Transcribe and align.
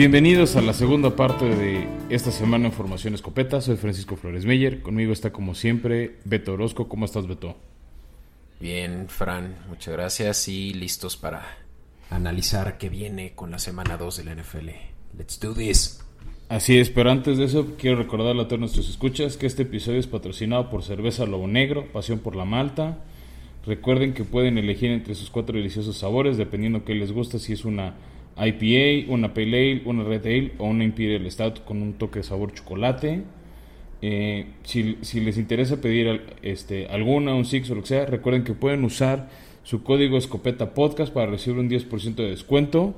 Bienvenidos 0.00 0.56
a 0.56 0.62
la 0.62 0.72
segunda 0.72 1.14
parte 1.14 1.44
de 1.44 1.86
esta 2.08 2.30
semana 2.32 2.64
en 2.64 2.72
Formación 2.72 3.12
Escopeta. 3.12 3.60
Soy 3.60 3.76
Francisco 3.76 4.16
Flores 4.16 4.46
Meyer. 4.46 4.80
Conmigo 4.80 5.12
está 5.12 5.30
como 5.30 5.54
siempre 5.54 6.16
Beto 6.24 6.54
Orozco. 6.54 6.88
¿Cómo 6.88 7.04
estás, 7.04 7.26
Beto? 7.26 7.54
Bien, 8.58 9.10
Fran, 9.10 9.58
muchas 9.68 9.92
gracias 9.92 10.48
y 10.48 10.72
listos 10.72 11.18
para 11.18 11.42
analizar 12.08 12.78
qué 12.78 12.88
viene 12.88 13.32
con 13.34 13.50
la 13.50 13.58
semana 13.58 13.98
2 13.98 14.16
de 14.16 14.24
la 14.24 14.34
NFL. 14.36 14.68
Let's 15.18 15.38
do 15.38 15.52
this. 15.52 16.02
Así 16.48 16.78
es, 16.78 16.88
pero 16.88 17.10
antes 17.10 17.36
de 17.36 17.44
eso 17.44 17.74
quiero 17.78 17.98
recordarle 17.98 18.40
a 18.40 18.48
todos 18.48 18.60
nuestros 18.60 18.88
escuchas 18.88 19.36
que 19.36 19.44
este 19.44 19.64
episodio 19.64 20.00
es 20.00 20.06
patrocinado 20.06 20.70
por 20.70 20.82
Cerveza 20.82 21.26
Lobo 21.26 21.46
Negro, 21.46 21.84
Pasión 21.92 22.20
por 22.20 22.36
la 22.36 22.46
Malta. 22.46 23.04
Recuerden 23.66 24.14
que 24.14 24.24
pueden 24.24 24.56
elegir 24.56 24.92
entre 24.92 25.14
sus 25.14 25.28
cuatro 25.28 25.58
deliciosos 25.58 25.98
sabores 25.98 26.38
dependiendo 26.38 26.86
qué 26.86 26.94
les 26.94 27.12
gusta, 27.12 27.38
si 27.38 27.52
es 27.52 27.66
una 27.66 27.96
IPA, 28.46 29.12
una 29.12 29.34
Pale 29.34 29.72
Ale, 29.72 29.82
una 29.84 30.04
Red 30.04 30.26
Ale 30.26 30.52
o 30.58 30.66
una 30.66 30.84
Imperial 30.84 31.30
Stout 31.30 31.64
con 31.64 31.82
un 31.82 31.94
toque 31.94 32.20
de 32.20 32.22
sabor 32.24 32.54
chocolate. 32.54 33.22
Eh, 34.02 34.46
si, 34.62 35.20
les 35.20 35.36
interesa 35.36 35.80
pedir 35.80 36.22
este, 36.42 36.86
alguna, 36.86 37.34
un 37.34 37.44
Six 37.44 37.70
o 37.70 37.74
lo 37.74 37.82
que 37.82 37.88
sea, 37.88 38.06
recuerden 38.06 38.44
que 38.44 38.54
pueden 38.54 38.84
usar 38.84 39.28
su 39.62 39.82
código 39.82 40.16
escopeta 40.16 40.72
podcast 40.72 41.12
para 41.12 41.30
recibir 41.30 41.58
un 41.60 41.68
10% 41.68 42.14
de 42.14 42.30
descuento. 42.30 42.94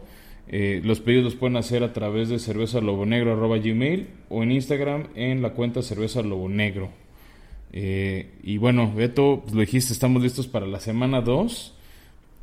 Eh, 0.49 0.81
los 0.85 1.01
pedidos 1.01 1.25
los 1.25 1.35
pueden 1.35 1.57
hacer 1.57 1.83
a 1.83 1.93
través 1.93 2.29
de 2.29 2.39
cerveza 2.39 2.81
lobo 2.81 3.03
o 3.03 4.43
en 4.43 4.53
Instagram 4.53 5.07
en 5.15 5.43
la 5.43 5.51
cuenta 5.51 5.83
cerveza 5.83 6.23
lobo. 6.23 6.49
Eh, 7.73 8.31
y 8.43 8.59
bueno, 8.59 8.93
Beto, 8.95 9.41
pues 9.43 9.55
lo 9.55 9.61
dijiste, 9.61 9.93
estamos 9.93 10.23
listos 10.23 10.47
para 10.47 10.67
la 10.67 10.81
semana 10.81 11.21
2. 11.21 11.75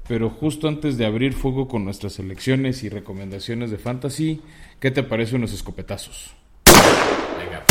Pero 0.10 0.32
justo 0.32 0.68
antes 0.68 0.98
de 0.98 1.06
abrir 1.06 1.34
fuego 1.34 1.68
con 1.68 1.86
nuestras 1.86 2.18
elecciones 2.18 2.84
y 2.84 2.90
recomendaciones 2.90 3.70
de 3.70 3.78
fantasy, 3.78 4.42
¿qué 4.80 4.90
te 4.90 5.04
parece 5.04 5.36
unos 5.36 5.54
escopetazos? 5.54 6.32
Venga. 6.66 7.64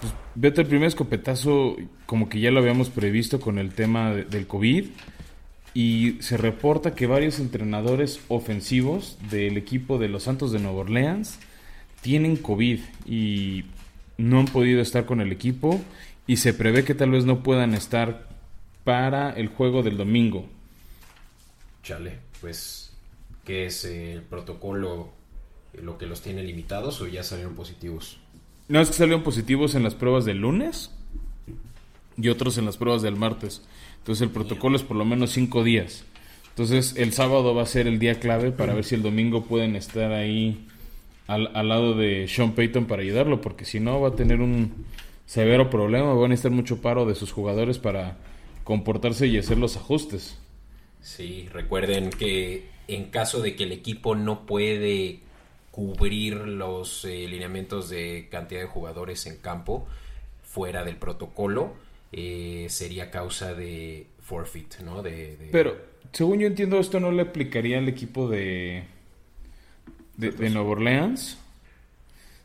Pues, 0.00 0.12
vete 0.36 0.60
el 0.60 0.68
primer 0.68 0.86
escopetazo, 0.86 1.74
como 2.06 2.28
que 2.28 2.38
ya 2.38 2.52
lo 2.52 2.60
habíamos 2.60 2.90
previsto 2.90 3.40
con 3.40 3.58
el 3.58 3.74
tema 3.74 4.12
del 4.12 4.46
COVID. 4.46 4.84
Y 5.74 6.18
se 6.20 6.36
reporta 6.36 6.94
que 6.94 7.08
varios 7.08 7.40
entrenadores 7.40 8.20
ofensivos 8.28 9.18
del 9.32 9.56
equipo 9.56 9.98
de 9.98 10.08
los 10.08 10.22
Santos 10.22 10.52
de 10.52 10.60
Nueva 10.60 10.82
Orleans 10.82 11.40
tienen 12.02 12.36
COVID 12.36 12.78
y 13.04 13.64
no 14.16 14.38
han 14.38 14.46
podido 14.46 14.80
estar 14.80 15.06
con 15.06 15.20
el 15.20 15.32
equipo. 15.32 15.80
Y 16.28 16.36
se 16.36 16.54
prevé 16.54 16.84
que 16.84 16.94
tal 16.94 17.10
vez 17.10 17.24
no 17.24 17.42
puedan 17.42 17.74
estar 17.74 18.32
para 18.84 19.30
el 19.30 19.48
juego 19.48 19.82
del 19.82 19.96
domingo. 19.96 20.46
Chale, 21.82 22.18
pues, 22.40 22.92
¿qué 23.44 23.66
es 23.66 23.84
el 23.84 24.22
protocolo 24.22 25.10
lo 25.82 25.98
que 25.98 26.06
los 26.06 26.20
tiene 26.20 26.42
limitados 26.42 27.00
o 27.00 27.08
ya 27.08 27.22
salieron 27.22 27.54
positivos? 27.54 28.18
No, 28.68 28.80
es 28.80 28.88
que 28.88 28.94
salieron 28.94 29.22
positivos 29.22 29.74
en 29.74 29.82
las 29.82 29.94
pruebas 29.94 30.24
del 30.24 30.38
lunes 30.38 30.90
y 32.16 32.28
otros 32.28 32.56
en 32.58 32.66
las 32.66 32.76
pruebas 32.76 33.02
del 33.02 33.16
martes. 33.16 33.62
Entonces 33.98 34.22
el 34.22 34.30
protocolo 34.30 34.76
es 34.76 34.82
por 34.82 34.96
lo 34.96 35.04
menos 35.04 35.32
cinco 35.32 35.64
días. 35.64 36.04
Entonces 36.50 36.94
el 36.96 37.12
sábado 37.12 37.54
va 37.54 37.62
a 37.62 37.66
ser 37.66 37.86
el 37.86 37.98
día 37.98 38.20
clave 38.20 38.52
para 38.52 38.74
ver 38.74 38.84
si 38.84 38.94
el 38.94 39.02
domingo 39.02 39.44
pueden 39.44 39.76
estar 39.76 40.12
ahí 40.12 40.66
al, 41.26 41.50
al, 41.54 41.68
lado 41.68 41.94
de 41.94 42.28
Sean 42.28 42.52
Payton 42.52 42.86
para 42.86 43.02
ayudarlo, 43.02 43.40
porque 43.40 43.64
si 43.64 43.80
no 43.80 44.00
va 44.00 44.10
a 44.10 44.14
tener 44.14 44.40
un 44.40 44.86
severo 45.26 45.68
problema, 45.68 46.12
van 46.14 46.26
a 46.26 46.28
necesitar 46.28 46.52
mucho 46.52 46.80
paro 46.80 47.06
de 47.06 47.14
sus 47.14 47.32
jugadores 47.32 47.78
para 47.78 48.18
comportarse 48.64 49.26
y 49.26 49.38
hacer 49.38 49.58
los 49.58 49.76
ajustes. 49.76 50.36
Sí, 51.02 51.48
recuerden 51.52 52.10
que 52.10 52.68
en 52.88 53.10
caso 53.10 53.40
de 53.40 53.54
que 53.54 53.64
el 53.64 53.72
equipo 53.72 54.14
no 54.14 54.46
puede 54.46 55.20
cubrir 55.70 56.36
los 56.36 57.04
eh, 57.04 57.26
lineamientos 57.28 57.90
de 57.90 58.28
cantidad 58.30 58.60
de 58.60 58.66
jugadores 58.66 59.26
en 59.26 59.36
campo 59.36 59.86
fuera 60.42 60.84
del 60.84 60.96
protocolo, 60.96 61.74
eh, 62.12 62.66
sería 62.70 63.10
causa 63.10 63.54
de 63.54 64.06
forfeit, 64.20 64.78
¿no? 64.80 65.02
De, 65.02 65.48
Pero, 65.50 65.76
según 66.12 66.38
yo 66.38 66.46
entiendo, 66.46 66.78
esto 66.78 67.00
no 67.00 67.10
le 67.10 67.22
aplicaría 67.22 67.78
al 67.78 67.88
equipo 67.88 68.28
de, 68.28 68.84
de, 70.16 70.30
de 70.30 70.50
Nueva 70.50 70.70
Orleans. 70.70 71.38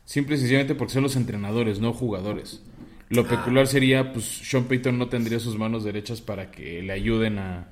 Simple 0.04 0.34
y 0.34 0.38
sencillamente 0.40 0.74
porque 0.74 0.94
son 0.94 1.04
los 1.04 1.14
entrenadores, 1.14 1.78
no 1.78 1.92
jugadores. 1.92 2.60
Lo 3.10 3.26
peculiar 3.26 3.66
sería, 3.66 4.12
pues 4.12 4.24
Sean 4.24 4.64
Payton 4.64 4.96
no 4.96 5.08
tendría 5.08 5.40
sus 5.40 5.58
manos 5.58 5.82
derechas 5.82 6.20
para 6.20 6.52
que 6.52 6.80
le 6.80 6.92
ayuden 6.92 7.40
a, 7.40 7.66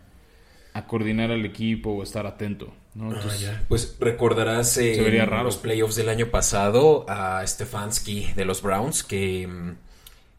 coordinar 0.87 1.33
al 1.33 1.45
equipo 1.45 1.91
o 1.91 2.03
estar 2.03 2.27
atento. 2.27 2.73
¿no? 2.95 3.13
Ah, 3.13 3.21
pues 3.69 3.97
recordarás 3.99 4.77
en 4.79 5.45
los 5.45 5.57
playoffs 5.57 5.97
del 5.97 6.09
año 6.09 6.27
pasado 6.31 7.05
a 7.09 7.45
Stefanski 7.47 8.33
de 8.35 8.45
los 8.45 8.63
Browns 8.63 9.03
que 9.03 9.47
mm, 9.47 9.77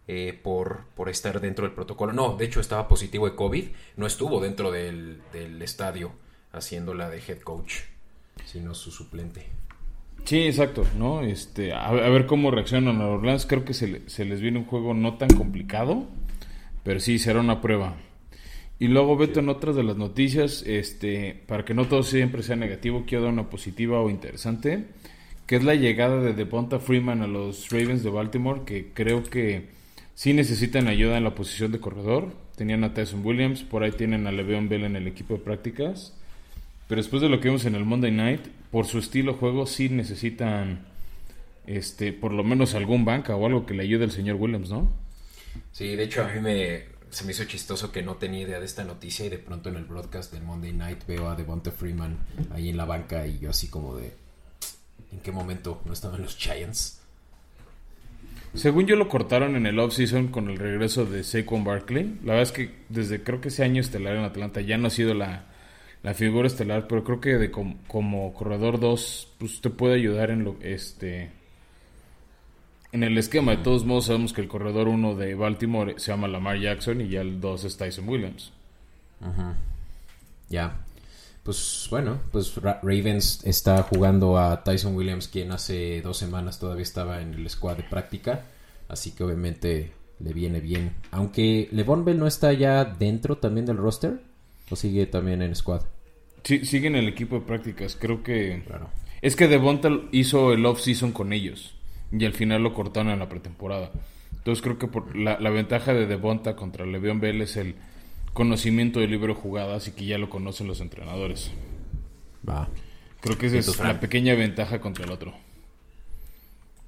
eh, 0.08 0.40
por, 0.42 0.86
por 0.96 1.10
estar 1.10 1.40
dentro 1.40 1.66
del 1.66 1.74
protocolo, 1.74 2.14
no, 2.14 2.36
de 2.36 2.46
hecho 2.46 2.60
estaba 2.60 2.88
positivo 2.88 3.30
de 3.30 3.36
COVID, 3.36 3.66
no 3.98 4.08
estuvo 4.08 4.40
dentro 4.40 4.72
del, 4.72 5.22
del 5.32 5.62
estadio 5.62 6.12
haciéndola 6.52 7.10
de 7.10 7.20
head 7.20 7.40
coach, 7.40 7.82
sino 8.46 8.74
su 8.74 8.92
suplente. 8.92 9.59
Sí, 10.24 10.44
exacto, 10.44 10.86
¿no? 10.98 11.22
Este, 11.22 11.74
a, 11.74 11.92
ver 11.92 12.26
cómo 12.26 12.52
reaccionan 12.52 13.02
a 13.02 13.08
Orleans. 13.08 13.46
Creo 13.46 13.66
que 13.66 13.74
se, 13.74 14.26
les 14.26 14.42
viene 14.42 14.60
un 14.60 14.66
juego 14.66 14.94
no 14.94 15.16
tan 15.16 15.30
complicado, 15.30 16.08
pero 16.84 17.00
sí 17.00 17.18
será 17.20 17.40
una 17.40 17.62
prueba. 17.62 17.96
Y 18.78 18.88
luego, 18.88 19.18
Beto, 19.18 19.40
en 19.40 19.50
otras 19.50 19.76
de 19.76 19.84
las 19.84 19.98
noticias, 19.98 20.64
este, 20.66 21.42
para 21.48 21.66
que 21.66 21.74
no 21.74 21.86
todo 21.86 22.04
siempre 22.04 22.44
sea 22.44 22.56
negativo, 22.56 23.04
quiero 23.06 23.26
dar 23.26 23.34
una 23.34 23.50
positiva 23.50 24.00
o 24.02 24.10
interesante, 24.10 24.86
que 25.48 25.58
es 25.58 25.64
la 25.64 25.76
llegada 25.76 26.22
de 26.22 26.34
Devonta 26.34 26.80
Freeman 26.80 27.22
a 27.22 27.28
los 27.28 27.70
Ravens 27.70 28.04
de 28.04 28.10
Baltimore, 28.10 28.62
que 28.66 28.92
creo 28.94 29.24
que 29.24 29.70
sí 30.14 30.34
necesitan 30.34 30.88
ayuda 30.88 31.18
en 31.18 31.24
la 31.24 31.36
posición 31.36 31.72
de 31.72 31.80
corredor. 31.80 32.34
Tenían 32.56 32.84
a 32.84 32.94
Tyson 32.94 33.26
Williams, 33.26 33.64
por 33.64 33.84
ahí 33.84 33.92
tienen 33.92 34.28
a 34.28 34.32
Le'Veon 34.32 34.70
Bell 34.70 34.84
en 34.84 34.96
el 34.96 35.08
equipo 35.08 35.34
de 35.34 35.40
prácticas. 35.40 36.16
Pero 36.88 37.02
después 37.02 37.22
de 37.22 37.30
lo 37.30 37.40
que 37.40 37.50
vimos 37.50 37.66
en 37.66 37.76
el 37.76 37.86
Monday 37.86 38.12
Night, 38.12 38.42
por 38.72 38.86
su 38.86 39.00
estilo 39.00 39.34
de 39.34 39.40
juego 39.40 39.66
sí 39.66 39.90
necesitan 39.90 40.86
este 41.66 42.14
por 42.14 42.34
lo 42.34 42.44
menos 42.44 42.76
algún 42.76 43.06
banca 43.06 43.36
o 43.36 43.46
algo 43.46 43.66
que 43.66 43.74
le 43.74 43.84
ayude 43.84 44.06
al 44.06 44.12
señor 44.12 44.38
Williams, 44.38 44.70
¿no? 44.70 44.92
Sí, 45.72 45.96
de 45.96 46.04
hecho 46.04 46.24
a 46.24 46.28
mí 46.28 46.40
me 46.40 46.84
se 47.10 47.26
me 47.26 47.32
hizo 47.32 47.44
chistoso 47.46 47.92
que 47.92 48.04
no 48.04 48.16
tenía 48.16 48.42
idea 48.42 48.60
de 48.60 48.66
esta 48.66 48.84
noticia 48.84 49.26
y 49.26 49.30
de 49.30 49.40
pronto 49.40 49.70
en 49.70 49.76
el 49.76 49.86
broadcast 49.86 50.32
del 50.32 50.44
Monday 50.44 50.74
Night 50.74 51.06
veo 51.08 51.30
a 51.30 51.36
Devonta 51.36 51.72
Freeman 51.72 52.18
ahí 52.52 52.70
en 52.70 52.78
la 52.78 52.86
banca 52.86 53.26
y 53.26 53.40
yo 53.40 53.50
así 53.50 53.68
como 53.68 53.96
de 53.96 54.14
¿en 55.12 55.20
qué 55.20 55.32
momento 55.32 55.82
no 55.86 55.94
estaban 55.94 56.22
los 56.22 56.38
Giants? 56.38 57.00
Según 58.54 58.88
yo 58.88 58.96
lo 58.96 59.10
cortaron 59.10 59.56
en 59.56 59.66
el 59.68 59.80
offseason 59.80 60.30
con 60.30 60.50
el 60.50 60.58
regreso 60.58 61.06
de 61.06 61.24
Saquon 61.24 61.64
Barkley. 61.64 62.18
La 62.24 62.34
verdad 62.34 62.42
es 62.42 62.52
que 62.52 62.72
desde 62.90 63.22
creo 63.22 63.42
que 63.42 63.50
ese 63.50 63.64
año 63.64 63.80
estelar 63.80 64.16
en 64.16 64.24
Atlanta 64.24 64.62
ya 64.62 64.78
no 64.78 64.88
ha 64.88 64.92
sido 64.92 65.14
la 65.14 65.46
la 66.04 66.14
figura 66.14 66.48
estelar, 66.48 66.88
pero 66.88 67.04
creo 67.04 67.20
que 67.20 67.38
de 67.38 67.52
como, 67.52 68.34
corredor 68.34 68.80
2 68.80 69.34
pues 69.38 69.62
te 69.62 69.70
puede 69.70 69.96
ayudar 69.96 70.32
en 70.32 70.44
lo 70.44 70.56
este 70.62 71.32
en 72.92 73.04
el 73.04 73.18
esquema. 73.18 73.52
De 73.52 73.64
todos 73.64 73.86
modos 73.86 74.06
sabemos 74.06 74.34
que 74.34 74.42
el 74.42 74.48
corredor 74.48 74.88
1 74.88 75.16
de 75.16 75.36
Baltimore 75.36 75.96
se 75.98 76.12
llama 76.12 76.28
Lamar 76.28 76.60
Jackson 76.60 77.02
y 77.02 77.10
ya 77.10 77.22
el 77.22 77.40
2 77.42 77.66
es 77.66 77.78
Tyson 77.78 78.08
Williams. 78.08 78.54
Ya. 80.50 80.86
Pues 81.44 81.88
bueno, 81.90 82.20
pues 82.32 82.56
Ravens 82.56 83.44
está 83.44 83.82
jugando 83.84 84.38
a 84.38 84.64
Tyson 84.64 84.96
Williams, 84.96 85.28
quien 85.28 85.52
hace 85.52 86.02
dos 86.02 86.18
semanas 86.18 86.60
todavía 86.60 86.84
estaba 86.84 87.22
en 87.22 87.34
el 87.34 87.50
squad 87.50 87.78
de 87.78 87.84
práctica. 87.84 88.46
Así 88.88 89.12
que 89.12 89.24
obviamente 89.24 89.94
le 90.20 90.34
viene 90.34 90.60
bien. 90.60 90.96
Aunque 91.12 91.70
Levon 91.72 92.06
Bell 92.06 92.20
no 92.20 92.28
está 92.28 92.54
ya 92.54 92.86
dentro 92.86 93.38
también 93.38 93.66
del 93.66 93.78
roster. 93.78 94.29
¿O 94.70 94.76
sigue 94.76 95.06
también 95.06 95.42
en 95.42 95.56
squad? 95.56 95.82
Sí, 96.44 96.66
sigue 96.66 96.88
en 96.88 96.96
el 96.96 97.08
equipo 97.08 97.36
de 97.40 97.46
prácticas. 97.46 97.96
Creo 97.96 98.24
que. 98.24 98.64
Claro. 98.66 98.90
Es 99.22 99.36
que 99.36 99.48
Devonta 99.48 99.90
hizo 100.12 100.54
el 100.54 100.66
off-season 100.66 101.12
con 101.12 101.34
ellos. 101.34 101.76
Y 102.12 102.26
al 102.26 102.34
final 102.34 102.64
lo 102.64 102.74
cortaron 102.74 103.12
en 103.12 103.20
la 103.20 103.30
pretemporada. 103.30 103.92
Entonces 104.38 104.64
creo 104.64 104.80
que 104.80 104.88
por 104.88 105.16
la, 105.16 105.38
ventaja 105.50 105.94
de 105.94 106.08
Devonta 106.08 106.56
contra 106.56 106.86
Le'Veon 106.86 107.20
Bell 107.20 107.42
es 107.42 107.58
el 107.58 107.76
conocimiento 108.34 109.00
del 109.00 109.12
libro 109.12 109.34
de 109.34 109.40
jugadas 109.40 109.88
y 109.88 109.92
que 109.92 110.06
ya 110.06 110.18
lo 110.18 110.30
conocen 110.30 110.68
los 110.68 110.82
entrenadores. 110.82 111.52
Va. 112.48 112.70
Creo 113.22 113.38
que 113.38 113.48
esa 113.48 113.58
es 113.58 113.80
la 113.80 114.00
pequeña 114.00 114.34
ventaja 114.34 114.80
contra 114.80 115.04
el 115.06 115.12
otro. 115.12 115.34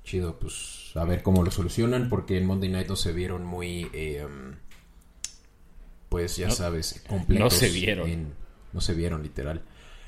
Chido, 0.05 0.39
pues 0.39 0.91
a 0.95 1.03
ver 1.03 1.21
cómo 1.21 1.43
lo 1.43 1.51
solucionan 1.51 2.09
porque 2.09 2.37
en 2.37 2.45
Monday 2.45 2.69
Night 2.69 2.87
no 2.87 2.95
se 2.95 3.11
vieron 3.11 3.45
muy... 3.45 3.89
Eh, 3.93 4.25
um, 4.25 4.55
pues 6.11 6.35
ya 6.35 6.51
sabes, 6.51 7.01
completos. 7.07 7.41
No 7.41 7.49
se 7.49 7.69
vieron. 7.69 8.33
no 8.73 8.81
se 8.81 8.93
vieron, 8.93 9.23
literal. 9.23 9.61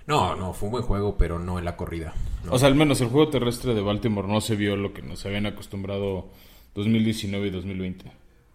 No, 0.05 0.35
no, 0.35 0.51
fue 0.51 0.67
un 0.67 0.73
buen 0.73 0.83
juego, 0.83 1.17
pero 1.17 1.39
no 1.39 1.59
en 1.59 1.63
la 1.63 1.77
corrida. 1.77 2.13
O 2.49 2.59
sea, 2.59 2.67
al 2.67 2.75
menos 2.75 2.99
el 2.99 3.07
juego 3.07 3.29
terrestre 3.29 3.73
de 3.73 3.79
Baltimore 3.79 4.27
no 4.27 4.41
se 4.41 4.57
vio 4.57 4.75
lo 4.75 4.93
que 4.93 5.01
nos 5.01 5.25
habían 5.25 5.45
acostumbrado 5.45 6.27
2019 6.75 7.47
y 7.47 7.51
2020. 7.51 8.11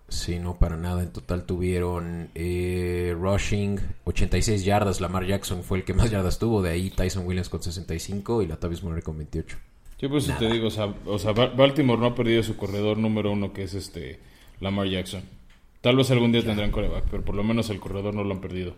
Sí, 0.09 0.39
no 0.39 0.59
para 0.59 0.77
nada. 0.77 1.03
En 1.03 1.11
total 1.11 1.47
tuvieron 1.47 2.29
eh, 2.35 3.17
rushing 3.19 3.81
86 4.05 4.67
yardas. 4.67 5.01
Lamar 5.01 5.25
Jackson 5.25 5.63
fue 5.63 5.79
el 5.79 5.85
que 5.85 5.95
más 5.95 6.11
yardas 6.11 6.39
tuvo. 6.39 6.61
De 6.61 6.69
ahí 6.69 6.91
Tyson 6.91 7.27
Williams 7.27 7.49
con 7.49 7.63
65 7.63 8.43
y 8.43 8.47
la 8.47 8.57
Tavis 8.57 8.83
Murray 8.83 9.01
con 9.01 9.17
28. 9.17 9.57
Yo 10.01 10.11
pues 10.11 10.31
te 10.39 10.51
digo, 10.51 10.69
o 10.69 11.19
sea, 11.19 11.33
Baltimore 11.33 11.99
no 11.99 12.09
ha 12.09 12.15
perdido 12.15 12.43
su 12.43 12.59
corredor 12.59 12.99
número 12.99 13.33
uno 13.33 13.55
que 13.55 13.63
es 13.63 13.73
este 13.73 14.21
Lamar 14.61 14.87
Jackson. 14.87 15.38
Tal 15.81 15.97
vez 15.97 16.11
algún 16.11 16.33
día 16.33 16.45
tendrán 16.45 16.71
coreback, 16.71 17.05
pero 17.11 17.25
por 17.25 17.35
lo 17.35 17.45
menos 17.45 17.71
el 17.71 17.81
corredor 17.81 18.15
no 18.15 18.25
lo 18.25 18.35
han 18.35 18.41
perdido. 18.41 18.75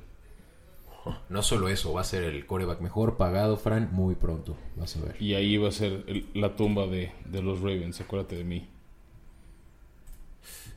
No 1.31 1.43
solo 1.43 1.69
eso, 1.69 1.94
va 1.94 2.02
a 2.02 2.05
ser 2.05 2.25
el 2.25 2.44
coreback 2.44 2.81
mejor 2.81 3.17
pagado, 3.17 3.56
Fran, 3.56 3.88
muy 3.93 4.14
pronto. 4.14 4.56
Vas 4.76 4.97
a 4.97 5.00
ver. 5.00 5.17
Y 5.20 5.35
ahí 5.35 5.56
va 5.56 5.69
a 5.69 5.73
ser 5.73 6.05
la 6.35 6.56
tumba 6.56 6.87
de, 6.87 7.12
de 7.25 7.43
los 7.43 7.61
Ravens, 7.61 8.00
acuérdate 8.00 8.37
de 8.37 8.44
mí. 8.44 8.69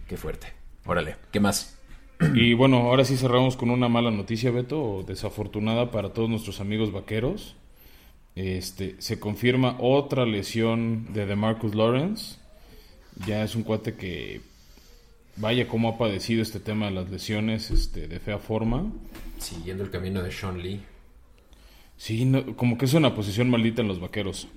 Qué 0.08 0.16
fuerte. 0.16 0.48
Órale, 0.86 1.18
¿qué 1.32 1.40
más? 1.40 1.78
Y 2.34 2.54
bueno, 2.54 2.78
ahora 2.78 3.04
sí 3.04 3.18
cerramos 3.18 3.58
con 3.58 3.70
una 3.70 3.90
mala 3.90 4.12
noticia, 4.12 4.52
Beto, 4.52 5.04
desafortunada 5.06 5.92
para 5.92 6.14
todos 6.14 6.30
nuestros 6.30 6.62
amigos 6.62 6.92
vaqueros. 6.92 7.56
Este, 8.36 8.96
se 9.00 9.20
confirma 9.20 9.78
otra 9.80 10.26
lesión 10.26 11.14
de 11.14 11.26
DeMarcus 11.26 11.76
Lawrence. 11.76 12.38
Ya 13.28 13.44
es 13.44 13.56
un 13.56 13.64
cuate 13.64 13.96
que 13.96 14.42
vaya 15.36 15.68
cómo 15.68 15.90
ha 15.90 15.98
padecido 15.98 16.42
este 16.42 16.60
tema 16.60 16.88
de 16.88 16.92
las 16.92 17.10
lesiones 17.10 17.72
este, 17.72 18.08
de 18.08 18.20
fea 18.20 18.40
forma. 18.40 18.92
Siguiendo 19.40 19.84
el 19.84 19.90
camino 19.90 20.22
de 20.22 20.32
Sean 20.32 20.62
Lee. 20.62 20.82
Sí, 21.98 22.32
como 22.56 22.78
que 22.78 22.86
es 22.86 22.94
una 22.94 23.16
posición 23.16 23.50
maldita 23.50 23.82
en 23.82 23.88
los 23.88 24.00
vaqueros. 24.00 24.48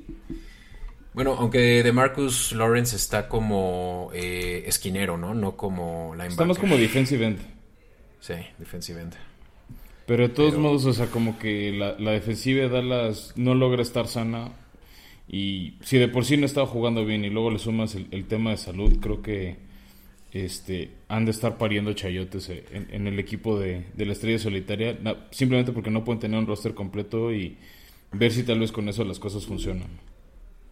Bueno, 1.14 1.34
aunque 1.38 1.82
de 1.82 1.92
Marcus 1.92 2.52
Lawrence 2.52 2.94
está 2.94 3.28
como 3.28 4.10
eh, 4.12 4.64
esquinero, 4.66 5.16
¿no? 5.16 5.32
No 5.32 5.56
como 5.56 6.12
linebacker. 6.12 6.30
Está 6.30 6.44
más 6.44 6.58
como 6.58 6.76
defensive 6.76 7.26
end. 7.26 7.38
Sí, 8.20 8.34
defensive 8.58 9.00
end. 9.00 9.14
Pero 10.06 10.28
de 10.28 10.34
todos 10.34 10.56
modos, 10.56 10.84
o 10.84 10.92
sea, 10.92 11.06
como 11.06 11.38
que 11.38 11.72
la, 11.72 12.10
defensiva 12.12 12.62
de 12.62 12.68
Dallas 12.68 13.32
no 13.34 13.54
logra 13.54 13.82
estar 13.82 14.06
sana. 14.06 14.52
Y 15.28 15.78
si 15.82 15.98
de 15.98 16.08
por 16.08 16.24
sí 16.24 16.36
no 16.36 16.46
estaba 16.46 16.66
jugando 16.66 17.04
bien 17.04 17.24
y 17.24 17.30
luego 17.30 17.50
le 17.50 17.58
sumas 17.58 17.94
el, 17.94 18.26
tema 18.26 18.50
de 18.50 18.58
salud, 18.58 18.98
creo 19.00 19.22
que 19.22 19.56
este 20.44 20.90
han 21.08 21.24
de 21.24 21.30
estar 21.30 21.58
pariendo 21.58 21.92
chayotes 21.92 22.48
eh, 22.48 22.64
en, 22.70 23.06
el 23.06 23.18
equipo 23.18 23.58
de, 23.58 23.86
de, 23.94 24.06
la 24.06 24.12
estrella 24.12 24.38
solitaria. 24.38 24.98
simplemente 25.30 25.72
porque 25.72 25.90
no 25.90 26.04
pueden 26.04 26.20
tener 26.20 26.38
un 26.38 26.46
roster 26.46 26.74
completo 26.74 27.32
y 27.32 27.56
ver 28.12 28.32
si 28.32 28.42
tal 28.42 28.60
vez 28.60 28.72
con 28.72 28.88
eso 28.88 29.04
las 29.04 29.18
cosas 29.18 29.46
funcionan. 29.46 29.88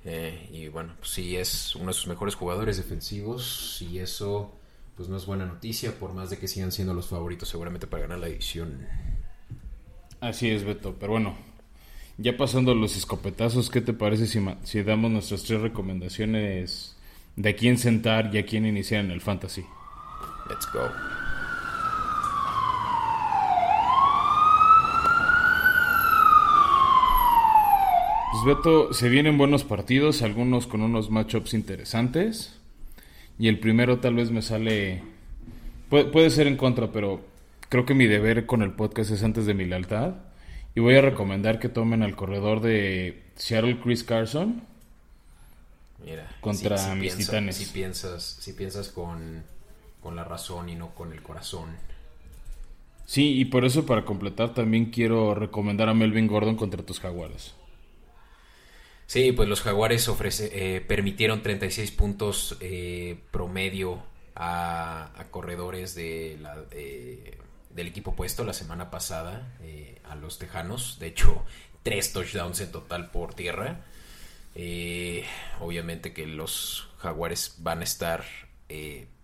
Eh, 0.05 0.50
y 0.52 0.69
bueno, 0.69 0.94
pues 0.99 1.11
sí 1.11 1.37
es 1.37 1.75
uno 1.76 1.87
de 1.87 1.94
sus 1.94 2.08
mejores 2.08 2.34
jugadores 2.34 2.76
defensivos 2.76 3.81
y 3.81 3.99
eso 3.99 4.52
pues 4.96 5.08
no 5.08 5.16
es 5.16 5.26
buena 5.26 5.46
noticia 5.46 5.99
por 5.99 6.12
más 6.12 6.31
de 6.31 6.38
que 6.38 6.46
sigan 6.46 6.70
siendo 6.70 6.94
los 6.94 7.08
favoritos 7.08 7.49
seguramente 7.49 7.87
para 7.87 8.02
ganar 8.02 8.19
la 8.19 8.26
división. 8.26 8.87
Así 10.20 10.50
es, 10.50 10.62
Beto, 10.64 10.94
pero 11.00 11.12
bueno, 11.12 11.34
ya 12.19 12.37
pasando 12.37 12.75
los 12.75 12.96
escopetazos, 12.96 13.70
¿qué 13.70 13.81
te 13.81 13.93
parece 13.93 14.26
si, 14.26 14.40
si 14.62 14.82
damos 14.82 15.10
nuestras 15.10 15.43
tres 15.43 15.60
recomendaciones 15.60 16.96
de 17.36 17.54
quién 17.54 17.78
sentar 17.78 18.31
y 18.32 18.38
a 18.38 18.46
quién 18.46 18.66
iniciar 18.66 19.04
en 19.04 19.10
el 19.10 19.20
fantasy? 19.20 19.64
Let's 20.48 20.69
go. 20.72 20.90
Pues 28.44 28.58
Beto, 28.58 28.92
se 28.92 29.08
vienen 29.08 29.38
buenos 29.38 29.64
partidos, 29.64 30.22
algunos 30.22 30.66
con 30.66 30.82
unos 30.82 31.08
matchups 31.08 31.54
interesantes. 31.54 32.60
Y 33.38 33.48
el 33.48 33.58
primero 33.58 34.00
tal 34.00 34.16
vez 34.16 34.31
me 34.31 34.42
sale... 34.42 35.02
Puede, 35.88 36.31
ser 36.31 36.48
en 36.48 36.56
contra, 36.56 36.90
pero 36.90 37.20
creo 37.69 37.86
que 37.86 37.94
mi 37.94 38.06
deber 38.06 38.46
con 38.46 38.62
el 38.62 38.72
podcast 38.72 39.12
es 39.12 39.22
antes 39.22 39.46
de 39.46 39.54
mi 39.54 39.64
lealtad. 39.64 40.14
Y 40.75 40.81
voy 40.81 40.96
a 40.96 41.00
recomendar 41.00 41.60
que 41.60 41.69
tomen 41.69 42.02
al 42.02 42.16
corredor 42.16 42.60
de 42.60 43.22
Seattle 43.36 43.78
Chris 43.81 44.02
Carson. 44.02 44.62
Mira, 46.05 46.37
contra 46.41 46.95
mis 46.95 47.17
titanes. 47.17 47.56
Si 47.56 47.67
piensas, 47.67 48.23
si 48.41 48.53
piensas 48.53 48.89
con, 48.89 49.45
con 50.01 50.17
la 50.17 50.25
razón 50.25 50.69
y 50.69 50.75
no 50.75 50.95
con 50.95 51.12
el 51.12 51.23
corazón. 51.23 51.77
Sí, 53.06 53.39
y 53.39 53.45
por 53.47 53.65
eso 53.65 53.87
para 53.87 54.05
completar 54.05 54.55
también 54.55 54.91
quiero 54.91 55.35
recomendar 55.35 55.89
a 55.89 55.95
Melvin 55.95 56.27
Gordon 56.27 56.56
contra 56.56 56.83
tus 56.83 57.01
jaguares. 57.01 57.55
Sí, 59.06 59.33
pues 59.33 59.49
los 59.49 59.61
Jaguares 59.61 60.09
ofrece, 60.09 60.77
eh, 60.77 60.81
permitieron 60.81 61.43
36 61.43 61.91
puntos 61.91 62.56
eh, 62.61 63.21
promedio 63.31 64.03
a, 64.35 65.12
corredores 65.31 65.95
de 65.95 66.39
la, 66.41 66.56
del 66.56 67.87
equipo 67.87 68.17
puesto 68.17 68.45
la 68.45 68.55
semana 68.55 68.91
pasada 68.91 69.55
eh, 69.62 70.01
a 70.05 70.15
los 70.15 70.39
Tejanos. 70.39 70.99
De 70.99 71.09
hecho, 71.09 71.45
tres 71.83 72.12
touchdowns 72.12 72.61
en 72.61 72.73
total 72.73 73.11
por 73.11 73.35
tierra. 73.35 73.85
Obviamente 75.61 76.12
que 76.12 76.27
los 76.27 76.89
Jaguares 76.99 77.56
van 77.59 77.81
a 77.81 77.85
estar 77.85 78.25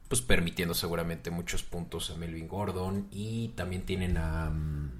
pues 0.08 0.22
permitiendo 0.22 0.74
seguramente 0.74 1.30
muchos 1.30 1.62
puntos 1.62 2.10
a 2.10 2.16
Melvin 2.16 2.48
Gordon 2.48 3.06
y 3.12 3.48
también 3.56 3.82
tienen 3.82 4.16
a 4.16 4.50
mm, 4.50 4.90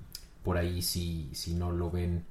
por 0.45 0.57
ahí 0.57 0.83
si, 0.83 1.31
si 1.35 1.55
no 1.55 1.73
lo 1.73 1.91
ven 1.91 2.25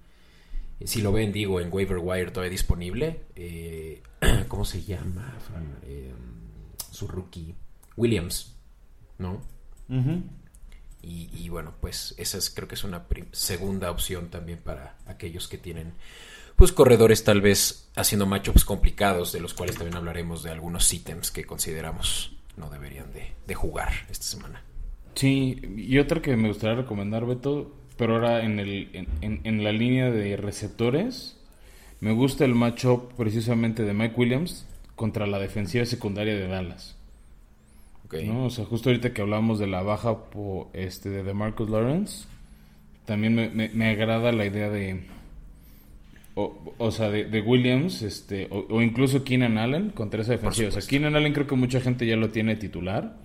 si 0.86 1.02
lo 1.02 1.12
ven, 1.12 1.32
digo, 1.32 1.60
en 1.60 1.72
Waiver 1.72 1.98
Wire 1.98 2.32
todavía 2.32 2.52
disponible. 2.52 3.26
Eh, 3.36 4.02
¿Cómo 4.48 4.66
se 4.66 4.84
llama, 4.84 5.38
eh, 5.84 6.14
su 6.92 7.08
rookie. 7.08 7.56
Williams, 7.98 8.56
¿no? 9.18 9.42
y, 11.02 11.50
bueno, 11.50 11.74
pues 11.82 12.14
esa 12.18 12.38
es, 12.38 12.50
creo 12.50 12.68
que 12.68 12.76
es 12.76 12.84
una 12.84 13.06
segunda 13.32 13.92
opción 13.92 14.30
también 14.30 14.60
para 14.60 14.96
aquellos 15.06 15.48
que 15.48 15.58
tienen, 15.58 15.94
pues, 16.60 16.72
corredores 16.72 17.24
tal 17.24 17.42
vez 17.42 17.90
haciendo 17.96 18.26
matchups 18.26 18.66
complicados, 18.66 19.32
de 19.32 19.40
los 19.40 19.54
cuales 19.54 19.76
también 19.76 19.98
hablaremos 19.98 20.44
de 20.44 20.52
algunos 20.52 20.94
ítems 20.94 21.32
que 21.32 21.46
consideramos 21.46 22.36
no 22.58 22.70
deberían 22.70 23.12
de, 23.14 23.32
de 23.48 23.56
jugar 23.56 23.90
esta 24.10 24.26
semana. 24.26 24.62
Sí, 25.16 25.60
y 25.78 25.98
otra 25.98 26.22
que 26.22 26.36
me 26.38 26.48
gustaría 26.48 26.76
recomendar, 26.76 27.26
Beto, 27.26 27.76
pero 27.98 28.16
ahora 28.16 28.44
en, 28.44 28.60
el, 28.60 29.08
en, 29.22 29.64
la 29.64 29.72
línea 29.72 30.12
de 30.12 30.38
receptores, 30.38 31.38
me 32.00 32.14
gusta 32.14 32.46
el 32.46 32.56
matchup 32.56 33.14
precisamente 33.16 33.84
de 33.84 33.94
Mike 33.94 34.16
Williams 34.16 34.66
contra 34.96 35.28
la 35.28 35.40
defensiva 35.40 35.86
secundaria 35.86 36.36
de 36.36 36.48
Dallas. 36.48 36.96
¿no? 38.26 38.46
O 38.46 38.50
sea, 38.50 38.66
justo 38.66 38.90
ahorita 38.90 39.14
que 39.14 39.22
hablamos 39.22 39.60
de 39.60 39.68
la 39.68 39.84
baja 39.84 40.18
este, 40.74 41.10
de 41.10 41.34
Marcus 41.34 41.70
Lawrence, 41.70 42.26
también 43.04 43.36
me, 43.74 43.90
agrada 43.90 44.32
la 44.32 44.46
idea 44.46 44.70
de... 44.70 45.06
O, 46.78 46.92
sea, 46.92 47.10
de, 47.10 47.42
Williams, 47.42 48.02
este, 48.02 48.48
o, 48.52 48.82
incluso 48.82 49.24
Keenan 49.24 49.58
Allen 49.58 49.90
contra 49.90 50.22
esa 50.22 50.34
defensiva. 50.34 50.70
O 50.70 50.72
sea, 50.72 50.82
Keenan 50.82 51.16
Allen 51.16 51.34
creo 51.34 51.48
que 51.48 51.56
mucha 51.56 51.82
gente 51.82 52.06
ya 52.06 52.16
lo 52.16 52.30
tiene 52.30 52.56
titular 52.56 53.16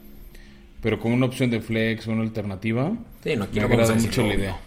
pero 0.85 1.01
con 1.01 1.13
una 1.13 1.25
opción 1.25 1.49
de 1.49 1.63
flex 1.63 2.07
o 2.07 2.13
una 2.13 2.21
alternativa, 2.21 2.93
sí, 3.23 3.37
no, 3.37 3.49
me 3.51 3.63
agrada 3.63 3.95
mucho 3.95 4.23
la 4.27 4.35
idea. 4.35 4.61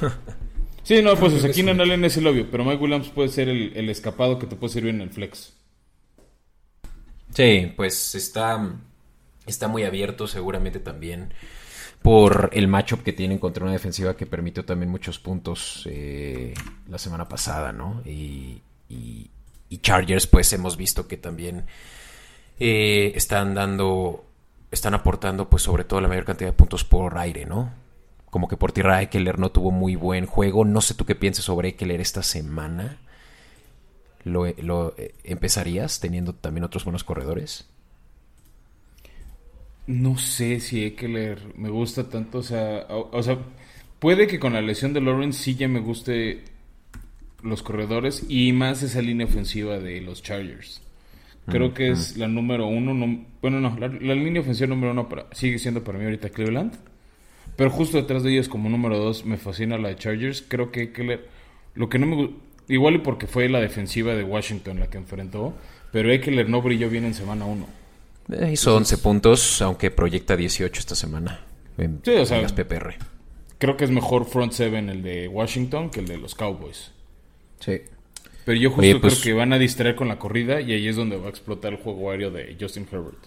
sí, 0.82 1.02
no, 1.02 1.14
pues 1.14 1.44
aquí 1.44 1.60
en 1.60 1.78
Allen 1.78 2.06
es 2.06 2.16
el 2.16 2.26
obvio, 2.26 2.50
pero 2.50 2.64
Mike 2.64 2.82
Williams 2.82 3.08
puede 3.08 3.28
ser 3.28 3.50
el, 3.50 3.90
escapado 3.90 4.38
que 4.38 4.46
te 4.46 4.56
puede 4.56 4.72
servir 4.72 4.94
en 4.94 5.02
el 5.02 5.10
flex. 5.10 5.52
Sí, 7.34 7.70
pues 7.76 8.14
está, 8.14 8.76
está 9.46 9.68
muy 9.68 9.84
abierto 9.84 10.26
seguramente 10.26 10.80
también 10.80 11.34
por 12.02 12.50
el 12.52 12.68
matchup 12.68 13.02
que 13.02 13.12
tienen 13.12 13.38
contra 13.38 13.64
una 13.64 13.72
defensiva 13.72 14.16
que 14.16 14.26
permitió 14.26 14.64
también 14.64 14.90
muchos 14.90 15.18
puntos 15.18 15.86
eh, 15.90 16.54
la 16.88 16.98
semana 16.98 17.28
pasada, 17.28 17.72
¿no? 17.72 18.02
Y, 18.04 18.62
y, 18.88 19.30
Chargers, 19.80 20.26
pues 20.26 20.52
hemos 20.52 20.76
visto 20.76 21.06
que 21.06 21.16
también 21.16 21.64
eh, 22.58 23.12
están 23.14 23.54
dando 23.54 24.24
están 24.70 24.94
aportando 24.94 25.48
pues 25.48 25.62
sobre 25.62 25.84
todo 25.84 26.00
la 26.00 26.08
mayor 26.08 26.24
cantidad 26.24 26.50
de 26.50 26.56
puntos 26.56 26.84
por 26.84 27.16
aire, 27.18 27.46
¿no? 27.46 27.72
Como 28.30 28.48
que 28.48 28.56
por 28.56 28.72
tierra 28.72 29.00
Eckler 29.02 29.38
no 29.38 29.50
tuvo 29.50 29.70
muy 29.70 29.96
buen 29.96 30.26
juego. 30.26 30.64
No 30.64 30.80
sé 30.80 30.94
tú 30.94 31.04
qué 31.04 31.14
piensas 31.14 31.44
sobre 31.46 31.68
Eckler 31.68 32.00
esta 32.00 32.22
semana. 32.22 32.98
¿Lo, 34.24 34.46
eh, 34.46 35.14
empezarías 35.24 36.00
teniendo 36.00 36.34
también 36.34 36.64
otros 36.64 36.84
buenos 36.84 37.04
corredores? 37.04 37.68
No 39.88 40.18
sé 40.18 40.60
si 40.60 40.84
Eckler 40.84 41.38
me 41.56 41.70
gusta 41.70 42.10
tanto. 42.10 42.38
O 42.38 42.42
sea, 42.42 42.86
o, 42.90 43.22
sea, 43.22 43.38
puede 43.98 44.26
que 44.26 44.38
con 44.38 44.52
la 44.52 44.60
lesión 44.60 44.92
de 44.92 45.00
Lawrence 45.00 45.42
sí 45.42 45.54
ya 45.54 45.66
me 45.66 45.80
guste 45.80 46.44
los 47.42 47.62
corredores 47.62 48.26
y 48.28 48.52
más 48.52 48.82
esa 48.82 49.00
línea 49.00 49.26
ofensiva 49.26 49.78
de 49.78 50.02
los 50.02 50.22
Chargers. 50.22 50.82
Creo 51.46 51.72
que 51.72 51.88
es 51.88 52.18
la 52.18 52.28
número 52.28 52.66
uno. 52.66 53.24
bueno, 53.40 53.60
no, 53.60 53.78
la, 53.78 53.88
línea 53.88 54.42
ofensiva 54.42 54.66
número 54.66 54.92
uno 54.92 55.08
sigue 55.32 55.58
siendo 55.58 55.82
para 55.82 55.98
mí 55.98 56.04
ahorita 56.04 56.28
Cleveland. 56.28 56.74
Pero 57.56 57.70
justo 57.70 57.96
detrás 57.96 58.22
de 58.22 58.32
ellos, 58.32 58.50
como 58.50 58.68
número 58.68 58.98
dos, 58.98 59.24
me 59.24 59.38
fascina 59.38 59.78
la 59.78 59.88
de 59.88 59.96
Chargers. 59.96 60.44
Creo 60.46 60.70
que 60.70 60.82
Eckler, 60.82 61.26
lo 61.74 61.88
que 61.88 61.98
no 61.98 62.04
me 62.04 62.30
igual 62.68 62.96
y 62.96 62.98
porque 62.98 63.26
fue 63.26 63.48
la 63.48 63.60
defensiva 63.60 64.14
de 64.14 64.22
Washington 64.22 64.80
la 64.80 64.88
que 64.88 64.98
enfrentó, 64.98 65.54
pero 65.90 66.12
Eckler 66.12 66.50
no 66.50 66.60
brilló 66.60 66.90
bien 66.90 67.06
en 67.06 67.14
semana 67.14 67.46
uno. 67.46 67.77
Eh, 68.32 68.50
hizo 68.52 68.76
11 68.76 68.98
puntos, 68.98 69.62
aunque 69.62 69.90
proyecta 69.90 70.36
18 70.36 70.80
esta 70.80 70.94
semana. 70.94 71.40
En, 71.76 72.00
sí, 72.04 72.12
o 72.12 72.26
sea, 72.26 72.42
las 72.42 72.52
PPR. 72.52 72.96
Creo 73.58 73.76
que 73.76 73.84
es 73.84 73.90
mejor 73.90 74.26
front 74.26 74.52
seven 74.52 74.88
el 74.88 75.02
de 75.02 75.28
Washington 75.28 75.90
que 75.90 76.00
el 76.00 76.06
de 76.06 76.18
los 76.18 76.34
Cowboys. 76.34 76.92
Sí. 77.60 77.82
Pero 78.44 78.58
yo 78.58 78.70
justo 78.70 78.82
creo 78.82 79.00
pues 79.00 79.20
que 79.20 79.32
van 79.32 79.52
a 79.52 79.58
distraer 79.58 79.94
con 79.94 80.08
la 80.08 80.18
corrida 80.18 80.60
y 80.60 80.72
ahí 80.72 80.88
es 80.88 80.96
donde 80.96 81.16
va 81.16 81.26
a 81.26 81.30
explotar 81.30 81.72
el 81.72 81.78
juego 81.78 82.10
aéreo 82.10 82.30
de 82.30 82.56
Justin 82.58 82.86
Herbert. 82.90 83.18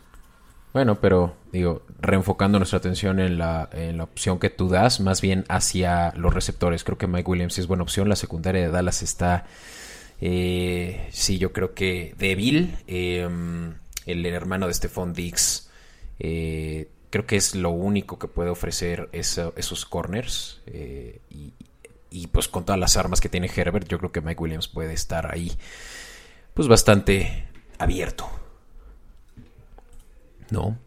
Bueno, 0.73 1.01
pero 1.01 1.35
digo, 1.51 1.83
reenfocando 1.99 2.57
nuestra 2.57 2.77
atención 2.79 3.19
en 3.19 3.37
la, 3.37 3.69
en 3.73 3.97
la 3.97 4.05
opción 4.05 4.39
que 4.39 4.49
tú 4.49 4.69
das, 4.69 5.01
más 5.01 5.19
bien 5.19 5.43
hacia 5.49 6.13
los 6.15 6.33
receptores. 6.33 6.83
Creo 6.83 6.97
que 6.97 7.07
Mike 7.07 7.29
Williams 7.29 7.59
es 7.59 7.67
buena 7.67 7.83
opción. 7.83 8.07
La 8.07 8.15
secundaria 8.15 8.61
de 8.61 8.69
Dallas 8.69 9.03
está, 9.03 9.45
eh, 10.21 11.07
sí, 11.11 11.37
yo 11.37 11.51
creo 11.51 11.73
que 11.73 12.15
débil. 12.17 12.77
Em, 12.87 13.73
el 14.05 14.25
hermano 14.25 14.67
de 14.67 14.73
Stephon 14.73 15.13
Dix, 15.13 15.69
eh, 16.19 16.89
creo 17.09 17.25
que 17.25 17.35
es 17.35 17.55
lo 17.55 17.71
único 17.71 18.19
que 18.19 18.27
puede 18.27 18.49
ofrecer 18.49 19.09
esos 19.11 19.85
corners. 19.85 20.61
Eh, 20.67 21.19
y, 21.29 22.27
pues 22.27 22.47
con 22.49 22.65
todas 22.65 22.79
las 22.79 22.97
armas 22.97 23.21
que 23.21 23.29
tiene 23.29 23.49
Herbert, 23.53 23.87
yo 23.87 23.97
creo 23.97 24.11
que 24.11 24.21
Mike 24.21 24.41
Williams 24.41 24.67
puede 24.67 24.93
estar 24.93 25.33
ahí, 25.33 25.51
pues 26.53 26.67
bastante 26.67 27.45
abierto. 27.77 28.29
¿no? 30.51 30.77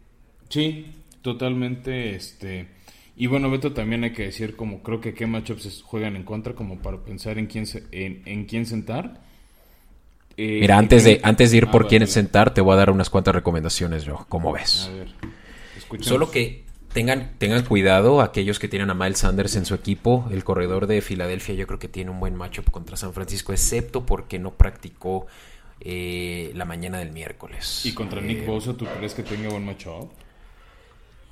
Sí, 0.49 0.85
totalmente, 1.21 2.15
este... 2.15 2.69
Y 3.17 3.27
bueno, 3.27 3.49
Beto, 3.49 3.71
también 3.73 4.03
hay 4.03 4.11
que 4.11 4.23
decir 4.23 4.57
como 4.57 4.83
creo 4.83 4.99
que 4.99 5.13
qué 5.13 5.25
matchups 5.25 5.83
juegan 5.83 6.17
en 6.17 6.23
contra 6.23 6.53
como 6.53 6.79
para 6.79 6.97
pensar 6.97 7.37
en 7.37 7.47
quién, 7.47 7.65
en, 7.91 8.45
quién 8.45 8.65
sentar. 8.65 9.21
Eh, 10.37 10.59
Mira, 10.61 10.77
antes 10.77 11.03
de, 11.03 11.21
antes 11.23 11.51
de 11.51 11.57
ir 11.57 11.65
ah, 11.67 11.71
por 11.71 11.87
quién 11.87 12.05
sentar, 12.07 12.53
te 12.53 12.61
voy 12.61 12.73
a 12.73 12.77
dar 12.77 12.89
unas 12.89 13.09
cuantas 13.09 13.33
recomendaciones, 13.33 14.03
yo. 14.03 14.25
¿Cómo 14.29 14.51
ves? 14.51 14.89
A 14.89 14.93
ver, 14.93 15.07
Solo 16.01 16.29
que 16.29 16.65
tengan, 16.93 17.37
tengan 17.37 17.63
cuidado 17.63 18.21
aquellos 18.21 18.59
que 18.59 18.67
tienen 18.67 18.89
a 18.89 18.93
Miles 18.93 19.19
Sanders 19.19 19.55
en 19.55 19.65
su 19.65 19.75
equipo. 19.75 20.27
El 20.31 20.43
corredor 20.43 20.87
de 20.87 21.01
Filadelfia 21.01 21.55
yo 21.55 21.67
creo 21.67 21.79
que 21.79 21.87
tiene 21.87 22.11
un 22.11 22.19
buen 22.19 22.35
matchup 22.35 22.69
contra 22.71 22.97
San 22.97 23.13
Francisco, 23.13 23.53
excepto 23.53 24.05
porque 24.05 24.39
no 24.39 24.55
practicó 24.55 25.27
eh, 25.79 26.51
la 26.55 26.65
mañana 26.65 26.99
del 26.99 27.11
miércoles. 27.11 27.85
¿Y 27.85 27.93
contra 27.93 28.21
Nick 28.21 28.43
eh, 28.43 28.45
Bosa 28.45 28.73
tú 28.73 28.85
crees 28.97 29.13
que 29.13 29.23
tenga 29.23 29.49
buen 29.49 29.65
matchup? 29.65 30.09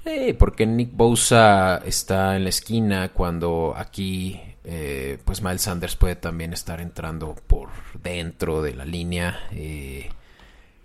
Eh, 0.05 0.33
porque 0.33 0.65
Nick 0.65 0.91
Bosa 0.93 1.77
está 1.85 2.35
en 2.35 2.43
la 2.43 2.49
esquina 2.49 3.13
cuando 3.13 3.73
aquí 3.75 4.39
eh, 4.63 5.17
pues 5.25 5.41
Miles 5.41 5.61
Sanders 5.61 5.95
puede 5.95 6.15
también 6.15 6.53
estar 6.53 6.81
entrando 6.81 7.35
por 7.47 7.69
dentro 8.01 8.61
de 8.61 8.75
la 8.75 8.85
línea. 8.85 9.39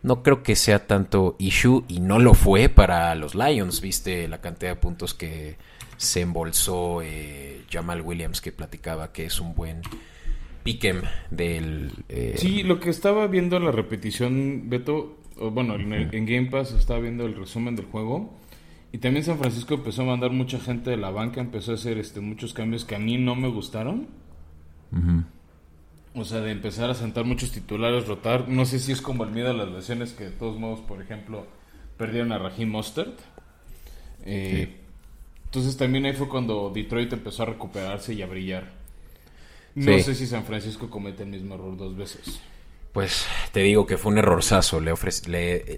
no 0.02 0.22
creo 0.22 0.42
que 0.42 0.56
sea 0.56 0.86
tanto 0.86 1.36
issue 1.38 1.84
y 1.88 2.00
no 2.00 2.18
lo 2.18 2.34
fue 2.34 2.68
para 2.68 3.14
los 3.14 3.34
Lions. 3.34 3.80
Viste 3.80 4.28
la 4.28 4.40
cantidad 4.40 4.72
de 4.72 4.76
puntos 4.76 5.14
que 5.14 5.56
se 5.96 6.20
embolsó 6.20 7.02
Jamal 7.70 8.02
Williams 8.02 8.40
que 8.40 8.52
platicaba 8.52 9.12
que 9.12 9.26
es 9.26 9.40
un 9.40 9.54
buen 9.54 9.82
Piquem 10.68 11.00
del... 11.30 11.92
Eh, 12.10 12.34
sí, 12.36 12.62
lo 12.62 12.78
que 12.78 12.90
estaba 12.90 13.26
viendo 13.26 13.56
en 13.56 13.64
la 13.64 13.72
repetición, 13.72 14.68
Beto, 14.68 15.16
bueno, 15.36 15.76
en, 15.76 16.26
Game 16.26 16.50
Pass 16.50 16.72
estaba 16.72 17.00
viendo 17.00 17.24
el 17.24 17.36
resumen 17.36 17.74
del 17.74 17.86
juego. 17.86 18.37
Y 18.90 18.98
también 18.98 19.24
San 19.24 19.38
Francisco 19.38 19.74
empezó 19.74 20.02
a 20.02 20.06
mandar 20.06 20.30
mucha 20.30 20.58
gente 20.58 20.90
de 20.90 20.96
la 20.96 21.10
banca, 21.10 21.40
empezó 21.40 21.72
a 21.72 21.74
hacer 21.74 21.98
este, 21.98 22.20
muchos 22.20 22.54
cambios 22.54 22.84
que 22.84 22.94
a 22.94 22.98
mí 22.98 23.18
no 23.18 23.34
me 23.34 23.48
gustaron. 23.48 24.08
O 26.14 26.24
sea, 26.24 26.40
de 26.40 26.50
empezar 26.50 26.88
a 26.88 26.94
sentar 26.94 27.24
muchos 27.24 27.52
titulares, 27.52 28.06
rotar. 28.06 28.48
No 28.48 28.64
sé 28.64 28.78
si 28.78 28.92
es 28.92 29.02
como 29.02 29.24
el 29.24 29.30
miedo 29.30 29.50
a 29.50 29.52
las 29.52 29.68
lesiones 29.68 30.12
que 30.12 30.24
de 30.24 30.30
todos 30.30 30.58
modos, 30.58 30.80
por 30.80 31.02
ejemplo, 31.02 31.46
perdieron 31.98 32.32
a 32.32 32.38
Raheem 32.38 32.70
Mostert. 32.70 33.18
Eh, 34.24 34.76
entonces 35.44 35.76
también 35.76 36.06
ahí 36.06 36.14
fue 36.14 36.28
cuando 36.28 36.70
Detroit 36.74 37.12
empezó 37.12 37.42
a 37.42 37.46
recuperarse 37.46 38.14
y 38.14 38.22
a 38.22 38.26
brillar. 38.26 38.72
No 39.74 39.98
sé 39.98 40.14
si 40.14 40.26
San 40.26 40.44
Francisco 40.44 40.90
comete 40.90 41.22
el 41.22 41.28
mismo 41.28 41.54
error 41.54 41.76
dos 41.76 41.96
veces. 41.96 42.40
Pues 42.98 43.26
te 43.52 43.60
digo 43.60 43.86
que 43.86 43.96
fue 43.96 44.10
un 44.10 44.18
errorzazo. 44.18 44.80
Le, 44.80 44.92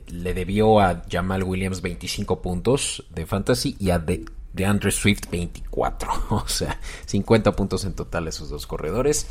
le, 0.08 0.32
debió 0.32 0.80
a 0.80 1.02
Jamal 1.06 1.42
Williams 1.44 1.82
25 1.82 2.40
puntos 2.40 3.04
de 3.10 3.26
fantasy 3.26 3.76
y 3.78 3.90
a 3.90 3.98
de, 3.98 4.24
Andre 4.64 4.90
Swift 4.90 5.28
24. 5.30 6.10
O 6.30 6.48
sea, 6.48 6.80
50 7.04 7.54
puntos 7.54 7.84
en 7.84 7.92
total 7.92 8.26
esos 8.26 8.48
dos 8.48 8.66
corredores. 8.66 9.26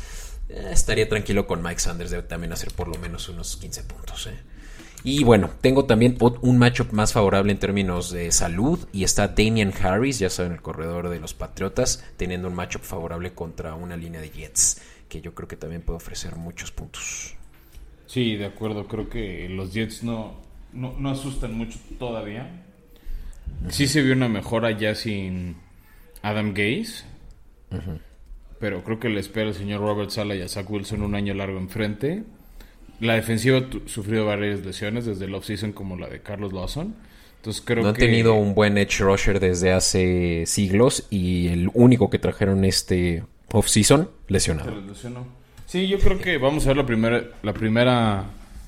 Eh, 0.48 0.68
estaría 0.70 1.08
tranquilo 1.08 1.48
con 1.48 1.64
Mike 1.64 1.80
Sanders. 1.80 2.12
Debe 2.12 2.22
también 2.22 2.52
hacer 2.52 2.72
por 2.74 2.86
lo 2.86 2.94
menos 3.00 3.28
unos 3.28 3.56
15 3.56 3.82
puntos. 3.82 4.28
Eh. 4.28 4.38
Y 5.02 5.24
bueno, 5.24 5.50
tengo 5.60 5.86
también 5.86 6.16
un 6.42 6.58
matchup 6.58 6.92
más 6.92 7.12
favorable 7.12 7.50
en 7.50 7.58
términos 7.58 8.12
de 8.12 8.30
salud 8.30 8.78
y 8.92 9.02
está 9.02 9.26
Damian 9.26 9.74
Harris, 9.82 10.20
ya 10.20 10.30
saben, 10.30 10.52
el 10.52 10.62
corredor 10.62 11.08
de 11.08 11.18
los 11.18 11.34
Patriotas, 11.34 12.04
teniendo 12.16 12.46
un 12.46 12.54
matchup 12.54 12.82
favorable 12.82 13.32
contra 13.32 13.74
una 13.74 13.96
línea 13.96 14.20
de 14.20 14.30
Jets, 14.30 14.80
que 15.08 15.20
yo 15.20 15.34
creo 15.34 15.48
que 15.48 15.56
también 15.56 15.82
puede 15.82 15.96
ofrecer 15.96 16.36
muchos 16.36 16.70
puntos. 16.70 17.34
Sí, 18.10 18.36
de 18.36 18.46
acuerdo, 18.46 18.86
creo 18.88 19.08
que 19.08 19.48
los 19.48 19.72
Jets 19.72 20.02
no, 20.02 20.34
no, 20.72 21.10
asustan 21.10 21.54
mucho 21.54 21.78
todavía. 21.98 22.64
Sí 23.68 23.86
se 23.86 24.02
vio 24.02 24.14
una 24.14 24.28
mejora 24.28 24.70
ya 24.72 24.94
sin 24.94 25.56
Adam 26.22 26.52
Gaze, 26.52 27.04
pero 28.58 28.82
creo 28.82 28.98
que 28.98 29.08
le 29.08 29.20
espera 29.20 29.48
el 29.48 29.54
señor 29.54 29.80
Robert 29.80 30.10
Sala 30.10 30.34
y 30.34 30.42
a 30.42 30.48
Zach 30.48 30.68
Wilson 30.68 31.02
un 31.02 31.14
año 31.14 31.34
largo 31.34 31.58
enfrente 31.58 32.24
la 33.00 33.14
defensiva 33.14 33.58
ha 33.58 33.88
sufrido 33.88 34.26
varias 34.26 34.64
lesiones 34.64 35.06
desde 35.06 35.24
el 35.24 35.34
offseason 35.34 35.72
como 35.72 35.96
la 35.96 36.08
de 36.08 36.20
Carlos 36.20 36.52
Lawson. 36.52 36.94
Entonces 37.36 37.62
creo 37.64 37.82
no 37.82 37.88
han 37.88 37.94
tenido 37.94 38.34
un 38.34 38.54
buen 38.54 38.76
edge 38.76 38.98
rusher 39.00 39.40
desde 39.40 39.72
hace 39.72 40.44
siglos 40.46 41.06
y 41.08 41.48
el 41.48 41.70
único 41.72 42.10
que 42.10 42.18
trajeron 42.18 42.64
este 42.66 43.24
offseason 43.52 44.10
lesionado. 44.28 44.70
Sí, 45.70 45.86
yo 45.86 46.00
creo 46.00 46.18
que 46.18 46.36
vamos 46.36 46.64
a 46.64 46.70
ver 46.70 46.78
la 46.78 46.84
primera, 46.84 47.30
la 47.44 47.54
primera 47.54 48.24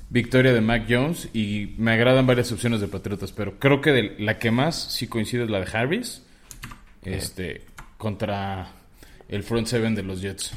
victoria 0.08 0.52
de 0.52 0.60
Mac 0.60 0.84
Jones 0.88 1.30
y 1.32 1.74
me 1.76 1.90
agradan 1.90 2.28
varias 2.28 2.52
opciones 2.52 2.80
de 2.80 2.86
Patriotas, 2.86 3.32
pero 3.32 3.58
creo 3.58 3.80
que 3.80 3.90
de 3.90 4.14
la 4.20 4.38
que 4.38 4.52
más 4.52 4.76
sí 4.76 5.08
coincide 5.08 5.42
es 5.42 5.50
la 5.50 5.58
de 5.58 5.76
Harris 5.76 6.22
este, 7.02 7.62
contra 7.98 8.70
el 9.28 9.42
front 9.42 9.66
seven 9.66 9.96
de 9.96 10.04
los 10.04 10.20
Jets. 10.20 10.52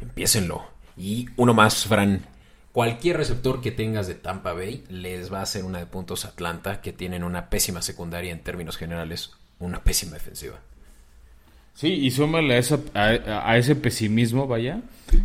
Empiécenlo. 0.00 0.62
Y 0.96 1.28
uno 1.36 1.54
más, 1.54 1.86
Fran. 1.86 2.24
Cualquier 2.70 3.16
receptor 3.16 3.60
que 3.60 3.72
tengas 3.72 4.06
de 4.06 4.14
Tampa 4.14 4.52
Bay 4.52 4.84
les 4.90 5.32
va 5.32 5.40
a 5.40 5.42
hacer 5.42 5.64
una 5.64 5.80
de 5.80 5.86
puntos 5.86 6.24
Atlanta, 6.24 6.82
que 6.82 6.92
tienen 6.92 7.24
una 7.24 7.50
pésima 7.50 7.82
secundaria 7.82 8.30
en 8.30 8.44
términos 8.44 8.76
generales, 8.76 9.32
una 9.58 9.82
pésima 9.82 10.12
defensiva. 10.12 10.60
Sí, 11.74 11.88
y 11.88 12.10
súmale 12.10 12.60
a, 12.94 13.50
a, 13.50 13.56
ese 13.56 13.76
pesimismo, 13.76 14.46
vaya. 14.46 14.82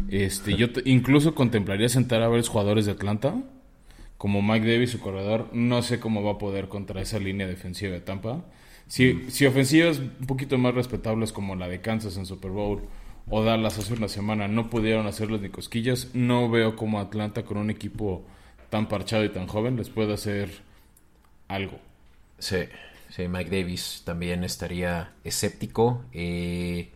Este, 0.10 0.56
yo 0.56 0.68
incluso 0.86 1.36
contemplaría 1.36 1.90
sentar 1.90 2.22
a 2.22 2.28
varios 2.28 2.50
jugadores 2.50 2.86
de 2.86 2.94
Atlanta, 2.94 3.36
como 4.18 4.42
Mike 4.42 4.72
Davis, 4.72 4.92
su 4.92 5.00
corredor. 5.00 5.50
No 5.54 5.82
sé 5.82 6.00
cómo 6.00 6.24
va 6.24 6.34
a 6.34 6.38
poder 6.38 6.68
contra 6.68 7.02
esa 7.02 7.20
línea 7.20 7.48
defensiva 7.48 7.94
de 7.94 8.02
Tampa. 8.02 8.46
Si, 8.88 9.30
si 9.30 9.46
ofensivas 9.46 10.00
un 10.00 10.28
poquito 10.28 10.58
más 10.58 10.74
respetables 10.74 11.34
como 11.34 11.56
la 11.56 11.68
de 11.68 11.82
Kansas 11.82 12.18
en 12.18 12.26
Super 12.26 12.52
Bowl 12.52 12.84
o 13.30 13.44
Dallas 13.44 13.80
hace 13.80 13.94
una 13.94 14.08
semana 14.08 14.48
no 14.48 14.70
pudieron 14.70 15.08
hacerles 15.08 15.42
ni 15.42 15.50
cosquillas. 15.50 16.10
No 16.14 16.50
veo 16.50 16.76
como 16.76 17.00
Atlanta 17.00 17.44
con 17.44 17.58
un 17.58 17.70
equipo 17.70 18.26
tan 18.70 18.88
parchado 18.88 19.24
y 19.24 19.30
tan 19.30 19.48
joven 19.48 19.76
les 19.78 19.90
puede 19.90 20.14
hacer 20.14 20.50
algo. 21.48 21.80
Sí, 22.38 22.58
sí, 23.16 23.28
Mike 23.28 23.50
Davis 23.50 24.02
también 24.06 24.44
estaría 24.44 25.14
escéptico. 25.24 26.04
Eh, 26.12 26.92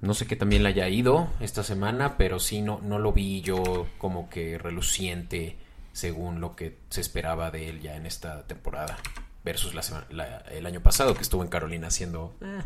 no 0.00 0.14
sé 0.14 0.26
qué 0.26 0.34
también 0.34 0.62
le 0.62 0.70
haya 0.70 0.88
ido 0.88 1.28
esta 1.40 1.62
semana, 1.62 2.16
pero 2.16 2.40
sí 2.40 2.60
no, 2.60 2.80
no 2.82 2.98
lo 2.98 3.12
vi 3.12 3.40
yo 3.40 3.86
como 3.98 4.28
que 4.28 4.58
reluciente 4.58 5.56
según 5.92 6.40
lo 6.40 6.56
que 6.56 6.78
se 6.90 7.00
esperaba 7.00 7.50
de 7.50 7.68
él 7.68 7.80
ya 7.80 7.96
en 7.96 8.06
esta 8.06 8.46
temporada 8.46 8.98
versus 9.44 9.74
la, 9.74 10.44
el 10.50 10.66
año 10.66 10.80
pasado 10.80 11.14
que 11.14 11.22
estuvo 11.22 11.42
en 11.42 11.48
Carolina 11.48 11.88
haciendo... 11.88 12.34
Eh, 12.40 12.62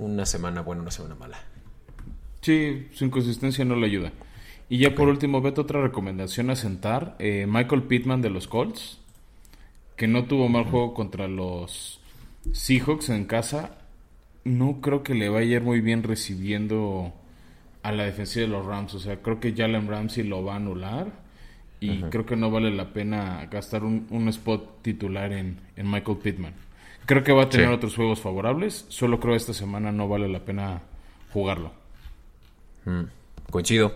una 0.00 0.26
semana 0.26 0.62
buena, 0.62 0.82
una 0.82 0.90
semana 0.90 1.14
mala. 1.14 1.38
Sí, 2.40 2.88
su 2.94 3.04
inconsistencia 3.04 3.64
no 3.64 3.76
le 3.76 3.86
ayuda. 3.86 4.12
Y 4.68 4.78
ya 4.78 4.94
por 4.94 5.08
último, 5.08 5.42
vete 5.42 5.60
otra 5.60 5.82
recomendación 5.82 6.48
a 6.50 6.56
sentar. 6.56 7.16
Eh, 7.18 7.46
Michael 7.46 7.82
Pittman 7.82 8.22
de 8.22 8.30
los 8.30 8.48
Colts, 8.48 8.98
que 10.00 10.08
no 10.08 10.24
tuvo 10.24 10.48
mal 10.48 10.64
juego 10.64 10.94
contra 10.94 11.28
los 11.28 12.00
Seahawks 12.52 13.10
en 13.10 13.26
casa. 13.26 13.76
No 14.44 14.80
creo 14.80 15.02
que 15.02 15.12
le 15.12 15.28
vaya 15.28 15.56
a 15.56 15.56
ir 15.56 15.62
muy 15.62 15.82
bien 15.82 16.02
recibiendo 16.02 17.12
a 17.82 17.92
la 17.92 18.04
defensiva 18.04 18.46
de 18.46 18.50
los 18.50 18.64
Rams. 18.64 18.94
O 18.94 18.98
sea, 18.98 19.20
creo 19.20 19.40
que 19.40 19.52
Jalen 19.52 19.88
Ramsey 19.88 20.24
lo 20.24 20.42
va 20.42 20.54
a 20.54 20.56
anular. 20.56 21.12
Y 21.80 22.00
creo 22.04 22.24
que 22.24 22.34
no 22.34 22.50
vale 22.50 22.70
la 22.70 22.94
pena 22.94 23.46
gastar 23.50 23.84
un, 23.84 24.26
spot 24.28 24.80
titular 24.80 25.32
en, 25.32 25.58
en 25.76 25.90
Michael 25.90 26.16
Pittman. 26.16 26.54
Creo 27.04 27.22
que 27.22 27.32
va 27.32 27.42
a 27.42 27.48
tener 27.50 27.68
otros 27.68 27.94
juegos 27.94 28.20
favorables. 28.20 28.86
Solo 28.88 29.20
creo 29.20 29.34
que 29.34 29.36
esta 29.36 29.52
semana 29.52 29.92
no 29.92 30.08
vale 30.08 30.28
la 30.28 30.40
pena 30.46 30.80
jugarlo. 31.30 31.72
Mm. 32.86 33.02
Coincido. 33.50 33.94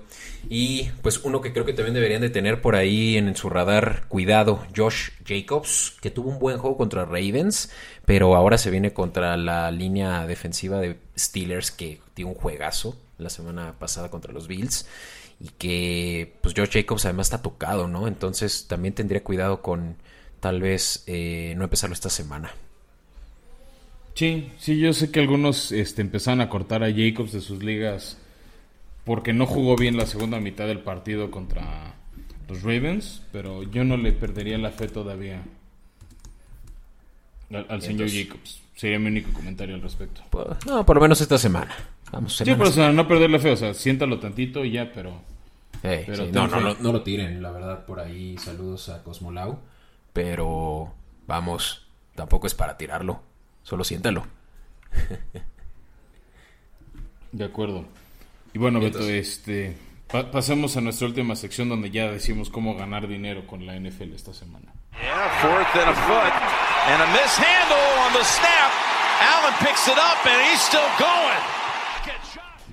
Y 0.48 0.90
pues 1.02 1.20
uno 1.24 1.40
que 1.40 1.52
creo 1.52 1.64
que 1.64 1.72
también 1.72 1.94
deberían 1.94 2.20
de 2.20 2.30
tener 2.30 2.60
por 2.60 2.76
ahí 2.76 3.16
en 3.16 3.34
su 3.36 3.48
radar, 3.48 4.04
cuidado, 4.08 4.64
Josh 4.76 5.10
Jacobs, 5.26 5.96
que 6.00 6.10
tuvo 6.10 6.30
un 6.30 6.38
buen 6.38 6.58
juego 6.58 6.76
contra 6.76 7.04
Ravens, 7.04 7.70
pero 8.04 8.34
ahora 8.36 8.58
se 8.58 8.70
viene 8.70 8.92
contra 8.92 9.36
la 9.36 9.70
línea 9.70 10.26
defensiva 10.26 10.80
de 10.80 10.98
Steelers 11.18 11.70
que 11.70 12.00
dio 12.14 12.28
un 12.28 12.34
juegazo 12.34 12.96
la 13.18 13.30
semana 13.30 13.74
pasada 13.78 14.10
contra 14.10 14.32
los 14.32 14.48
Bills 14.48 14.86
y 15.40 15.48
que 15.48 16.34
pues 16.40 16.54
Josh 16.56 16.70
Jacobs 16.72 17.04
además 17.04 17.28
está 17.28 17.42
tocado, 17.42 17.88
¿no? 17.88 18.06
Entonces 18.08 18.66
también 18.68 18.94
tendría 18.94 19.22
cuidado 19.22 19.62
con 19.62 19.96
tal 20.40 20.60
vez 20.60 21.04
eh, 21.06 21.54
no 21.56 21.64
empezarlo 21.64 21.94
esta 21.94 22.10
semana. 22.10 22.52
Sí, 24.14 24.52
sí, 24.58 24.78
yo 24.78 24.92
sé 24.92 25.10
que 25.10 25.20
algunos 25.20 25.72
este, 25.72 26.02
empezaron 26.02 26.40
a 26.40 26.48
cortar 26.48 26.84
a 26.84 26.92
Jacobs 26.92 27.32
de 27.32 27.40
sus 27.40 27.64
ligas 27.64 28.18
porque 29.04 29.32
no 29.32 29.46
jugó 29.46 29.76
bien 29.76 29.96
la 29.96 30.06
segunda 30.06 30.40
mitad 30.40 30.66
del 30.66 30.80
partido 30.80 31.30
contra 31.30 31.94
los 32.48 32.62
Ravens, 32.62 33.22
pero 33.32 33.62
yo 33.62 33.84
no 33.84 33.96
le 33.96 34.12
perdería 34.12 34.58
la 34.58 34.70
fe 34.70 34.88
todavía 34.88 35.42
al, 37.50 37.82
señor 37.82 38.08
Jacobs. 38.10 38.62
Sería 38.74 38.98
mi 38.98 39.06
único 39.06 39.32
comentario 39.32 39.74
al 39.74 39.82
respecto. 39.82 40.22
Pues, 40.30 40.46
no, 40.66 40.84
por 40.84 40.96
lo 40.96 41.02
menos 41.02 41.20
esta 41.20 41.38
semana. 41.38 41.74
Vamos, 42.10 42.36
sí, 42.36 42.44
pero 42.44 42.92
no 42.92 43.08
perderle 43.08 43.38
fe, 43.38 43.52
o 43.52 43.56
sea, 43.56 43.74
siéntalo 43.74 44.18
tantito 44.18 44.64
y 44.64 44.72
ya, 44.72 44.92
pero... 44.92 45.20
no, 46.32 46.48
no, 46.48 46.74
no, 46.74 46.92
lo 46.92 47.02
tiren, 47.02 47.42
la 47.42 47.50
verdad, 47.50 47.84
por 47.86 48.00
ahí 48.00 48.36
saludos 48.38 48.88
a 48.88 49.02
Cosmolau, 49.02 49.58
pero 50.12 50.94
vamos, 51.26 51.86
tampoco 52.14 52.46
es 52.46 52.54
para 52.54 52.76
tirarlo, 52.76 53.22
solo 53.62 53.84
siéntalo. 53.84 54.26
De 57.32 57.44
acuerdo. 57.44 57.84
Y 58.54 58.58
bueno, 58.58 58.78
Beto, 58.78 59.00
este, 59.00 59.74
pasemos 60.30 60.76
a 60.76 60.80
nuestra 60.80 61.08
última 61.08 61.34
sección 61.34 61.68
donde 61.68 61.90
ya 61.90 62.08
decimos 62.12 62.50
cómo 62.50 62.76
ganar 62.76 63.08
dinero 63.08 63.48
con 63.48 63.66
la 63.66 63.74
NFL 63.74 64.14
esta 64.14 64.32
semana. 64.32 64.72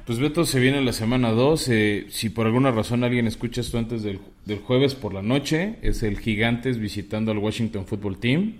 Pues 0.05 0.19
Beto 0.19 0.45
se 0.45 0.59
viene 0.59 0.81
la 0.81 0.93
semana 0.93 1.31
2. 1.31 1.69
Eh, 1.69 2.05
si 2.09 2.29
por 2.29 2.45
alguna 2.45 2.69
razón 2.69 3.03
alguien 3.03 3.25
escucha 3.25 3.61
esto 3.61 3.79
antes 3.79 4.03
del, 4.03 4.19
del, 4.45 4.59
jueves 4.59 4.93
por 4.93 5.15
la 5.15 5.23
noche, 5.23 5.79
es 5.81 6.03
el 6.03 6.19
Gigantes 6.19 6.77
visitando 6.77 7.31
al 7.31 7.39
Washington 7.39 7.87
Football 7.87 8.19
Team. 8.19 8.53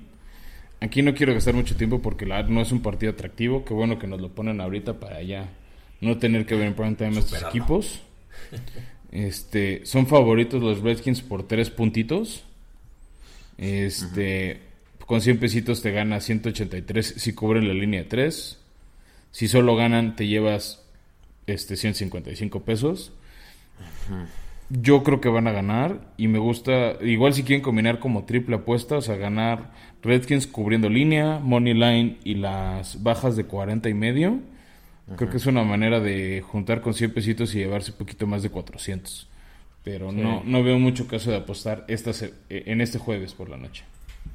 Aquí 0.79 1.03
no 1.03 1.13
quiero 1.13 1.35
gastar 1.35 1.53
mucho 1.53 1.75
tiempo 1.75 2.01
porque 2.01 2.25
la, 2.25 2.41
no 2.41 2.61
es 2.61 2.71
un 2.71 2.81
partido 2.81 3.11
atractivo. 3.11 3.63
Qué 3.63 3.75
bueno 3.75 3.99
que 3.99 4.07
nos 4.07 4.19
lo 4.19 4.29
ponen 4.29 4.59
ahorita 4.59 4.99
para 4.99 5.17
allá 5.17 5.47
no 6.01 6.17
tener 6.17 6.45
que 6.45 6.55
ver 6.55 6.67
en 6.67 6.73
prime 6.73 6.95
time 6.95 7.19
estos 7.19 7.41
equipos. 7.43 8.01
Este, 9.11 9.85
son 9.85 10.07
favoritos 10.07 10.63
los 10.63 10.79
Redskins 10.79 11.21
por 11.21 11.45
tres 11.45 11.69
puntitos. 11.69 12.45
Este, 13.57 14.61
con 15.05 15.19
100 15.19 15.37
pesitos 15.37 15.81
te 15.81 15.91
gana 15.91 16.21
183 16.21 17.15
si 17.17 17.33
cubren 17.33 17.67
la 17.67 17.73
línea 17.73 18.03
de 18.03 18.07
3. 18.07 18.57
Si 19.31 19.49
solo 19.49 19.75
ganan 19.75 20.15
te 20.15 20.27
llevas 20.27 20.85
este 21.45 21.75
155 21.75 22.61
pesos. 22.61 23.11
Yo 24.69 25.03
creo 25.03 25.19
que 25.19 25.27
van 25.27 25.47
a 25.47 25.51
ganar 25.51 26.13
y 26.15 26.29
me 26.29 26.39
gusta, 26.39 26.93
igual 27.01 27.33
si 27.33 27.43
quieren 27.43 27.61
combinar 27.61 27.99
como 27.99 28.23
triple 28.23 28.55
apuesta, 28.55 28.95
o 28.95 29.01
sea, 29.01 29.17
ganar 29.17 29.71
Redskins 30.01 30.47
cubriendo 30.47 30.87
línea, 30.87 31.39
money 31.39 31.73
line 31.73 32.17
y 32.23 32.35
las 32.35 33.03
bajas 33.03 33.35
de 33.35 33.43
40 33.43 33.89
y 33.89 33.93
medio 33.93 34.39
Creo 35.15 35.29
que 35.29 35.37
es 35.37 35.45
una 35.45 35.63
manera 35.63 35.99
de 35.99 36.41
juntar 36.41 36.81
con 36.81 36.93
100 36.93 37.13
pesitos 37.13 37.53
y 37.53 37.59
llevarse 37.59 37.91
un 37.91 37.97
poquito 37.97 38.27
más 38.27 38.43
de 38.43 38.49
400. 38.49 39.27
Pero 39.83 40.11
no, 40.11 40.43
no 40.45 40.63
veo 40.63 40.77
mucho 40.77 41.07
caso 41.07 41.31
de 41.31 41.37
apostar 41.37 41.85
esta, 41.87 42.11
en 42.49 42.81
este 42.81 42.99
jueves 42.99 43.33
por 43.33 43.49
la 43.49 43.57
noche. 43.57 43.83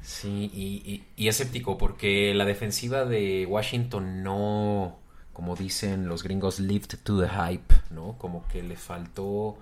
Sí, 0.01 0.51
y, 0.53 1.03
y, 1.15 1.27
escéptico 1.27 1.77
porque 1.77 2.33
la 2.33 2.45
defensiva 2.45 3.05
de 3.05 3.45
Washington 3.45 4.23
no, 4.23 4.97
como 5.33 5.55
dicen 5.55 6.07
los 6.07 6.23
gringos, 6.23 6.59
lived 6.59 6.99
to 7.03 7.21
the 7.21 7.29
hype, 7.29 7.73
¿no? 7.89 8.17
Como 8.17 8.45
que 8.47 8.61
le 8.61 8.75
faltó 8.75 9.57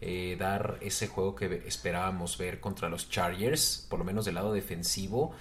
eh, 0.00 0.36
dar 0.38 0.78
ese 0.80 1.08
juego 1.08 1.34
que 1.34 1.62
esperábamos 1.66 2.38
ver 2.38 2.58
contra 2.60 2.88
los 2.88 3.10
Chargers, 3.10 3.86
por 3.90 3.98
lo 3.98 4.04
menos 4.06 4.24
del 4.24 4.36
lado 4.36 4.52
defensivo 4.52 5.32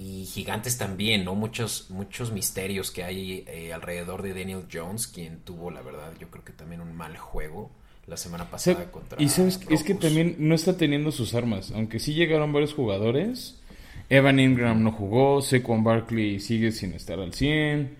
y 0.00 0.24
gigantes 0.24 0.78
también, 0.78 1.26
¿no? 1.26 1.34
Muchos, 1.34 1.90
muchos 1.90 2.32
misterios 2.32 2.90
que 2.90 3.04
hay 3.04 3.44
eh, 3.46 3.74
alrededor 3.74 4.22
de 4.22 4.32
Daniel 4.32 4.64
Jones, 4.72 5.06
quien 5.06 5.40
tuvo, 5.40 5.70
la 5.70 5.82
verdad, 5.82 6.14
yo 6.18 6.30
creo 6.30 6.42
que 6.42 6.54
también 6.54 6.80
un 6.80 6.96
mal 6.96 7.18
juego 7.18 7.70
la 8.06 8.16
semana 8.16 8.50
pasada 8.50 8.90
contra. 8.90 9.22
Y 9.22 9.28
sabes, 9.28 9.60
es 9.68 9.82
que 9.82 9.94
también 9.94 10.36
no 10.38 10.54
está 10.54 10.78
teniendo 10.78 11.12
sus 11.12 11.34
armas, 11.34 11.70
aunque 11.72 11.98
sí 11.98 12.14
llegaron 12.14 12.50
varios 12.50 12.72
jugadores. 12.72 13.60
Evan 14.08 14.40
Ingram 14.40 14.82
no 14.82 14.90
jugó, 14.90 15.42
Saquon 15.42 15.84
Barkley 15.84 16.40
sigue 16.40 16.72
sin 16.72 16.94
estar 16.94 17.20
al 17.20 17.34
100. 17.34 17.98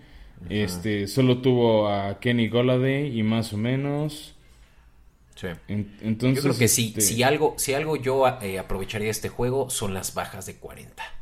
Este, 0.49 1.07
solo 1.07 1.37
tuvo 1.37 1.87
a 1.87 2.19
Kenny 2.19 2.47
Goladay 2.49 3.15
y 3.15 3.21
más 3.21 3.53
o 3.53 3.57
menos. 3.57 4.33
Sí. 5.35 5.47
entonces, 5.67 6.43
yo 6.43 6.49
creo 6.49 6.57
que 6.57 6.67
sí, 6.67 6.87
este 6.89 7.01
si, 7.01 7.23
algo, 7.23 7.53
si 7.57 7.73
algo 7.75 7.95
yo 7.95 8.27
eh, 8.41 8.59
aprovecharía 8.59 9.09
este 9.09 9.29
juego 9.29 9.69
son 9.69 9.93
las 9.93 10.13
bajas 10.13 10.45
de 10.47 10.55
40 10.55 11.20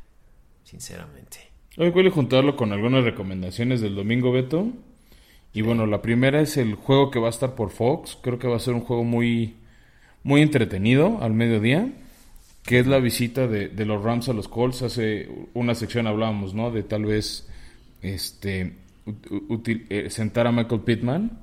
sinceramente. 0.70 1.40
Hoy 1.78 1.90
voy 1.90 2.08
a 2.08 2.12
juntarlo 2.12 2.56
con 2.56 2.72
algunas 2.72 3.04
recomendaciones 3.04 3.82
del 3.82 3.96
domingo, 3.96 4.32
Beto. 4.32 4.68
Y 5.52 5.62
bueno, 5.62 5.88
la 5.88 6.02
primera 6.02 6.42
es 6.42 6.58
el 6.58 6.76
juego 6.76 7.10
que 7.10 7.20
va 7.20 7.28
a 7.28 7.32
estar 7.32 7.56
por 7.56 7.72
Fox. 7.72 8.18
Creo 8.22 8.38
que 8.38 8.48
va 8.48 8.58
a 8.58 8.60
ser 8.60 8.76
un 8.76 8.82
juego 8.82 9.04
muy, 9.04 9.56
muy 10.24 10.42
entretenido 10.42 11.20
al 11.22 11.34
mediodía. 11.34 11.92
Que 12.64 12.80
es 12.80 12.86
la 12.88 13.00
visita 13.00 13.48
de, 13.48 13.86
los 13.86 14.04
Rams 14.04 14.30
a 14.30 14.34
los 14.34 14.48
Colts. 14.48 14.84
Hace 14.84 15.28
una 15.56 15.74
sección 15.74 16.06
hablábamos, 16.06 16.54
¿no? 16.54 16.70
De 16.70 16.84
tal 16.84 17.06
vez 17.06 17.48
este 18.02 18.76
eh, 19.90 20.10
sentar 20.12 20.46
a 20.46 20.52
Michael 20.52 20.82
Pittman. 20.82 21.40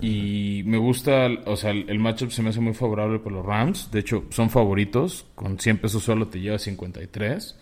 Y 0.00 0.62
me 0.64 0.78
gusta, 0.78 1.28
o 1.44 1.56
sea, 1.56 1.72
el, 1.72 1.98
matchup 1.98 2.30
se 2.30 2.42
me 2.42 2.50
hace 2.50 2.60
muy 2.60 2.72
favorable 2.72 3.18
por 3.18 3.32
los 3.32 3.44
Rams. 3.44 3.90
De 3.90 4.00
hecho, 4.00 4.24
son 4.30 4.48
favoritos. 4.48 5.26
Con 5.34 5.58
100 5.58 5.78
pesos 5.78 6.02
solo 6.02 6.28
te 6.28 6.40
lleva 6.40 6.58
53 6.58 7.56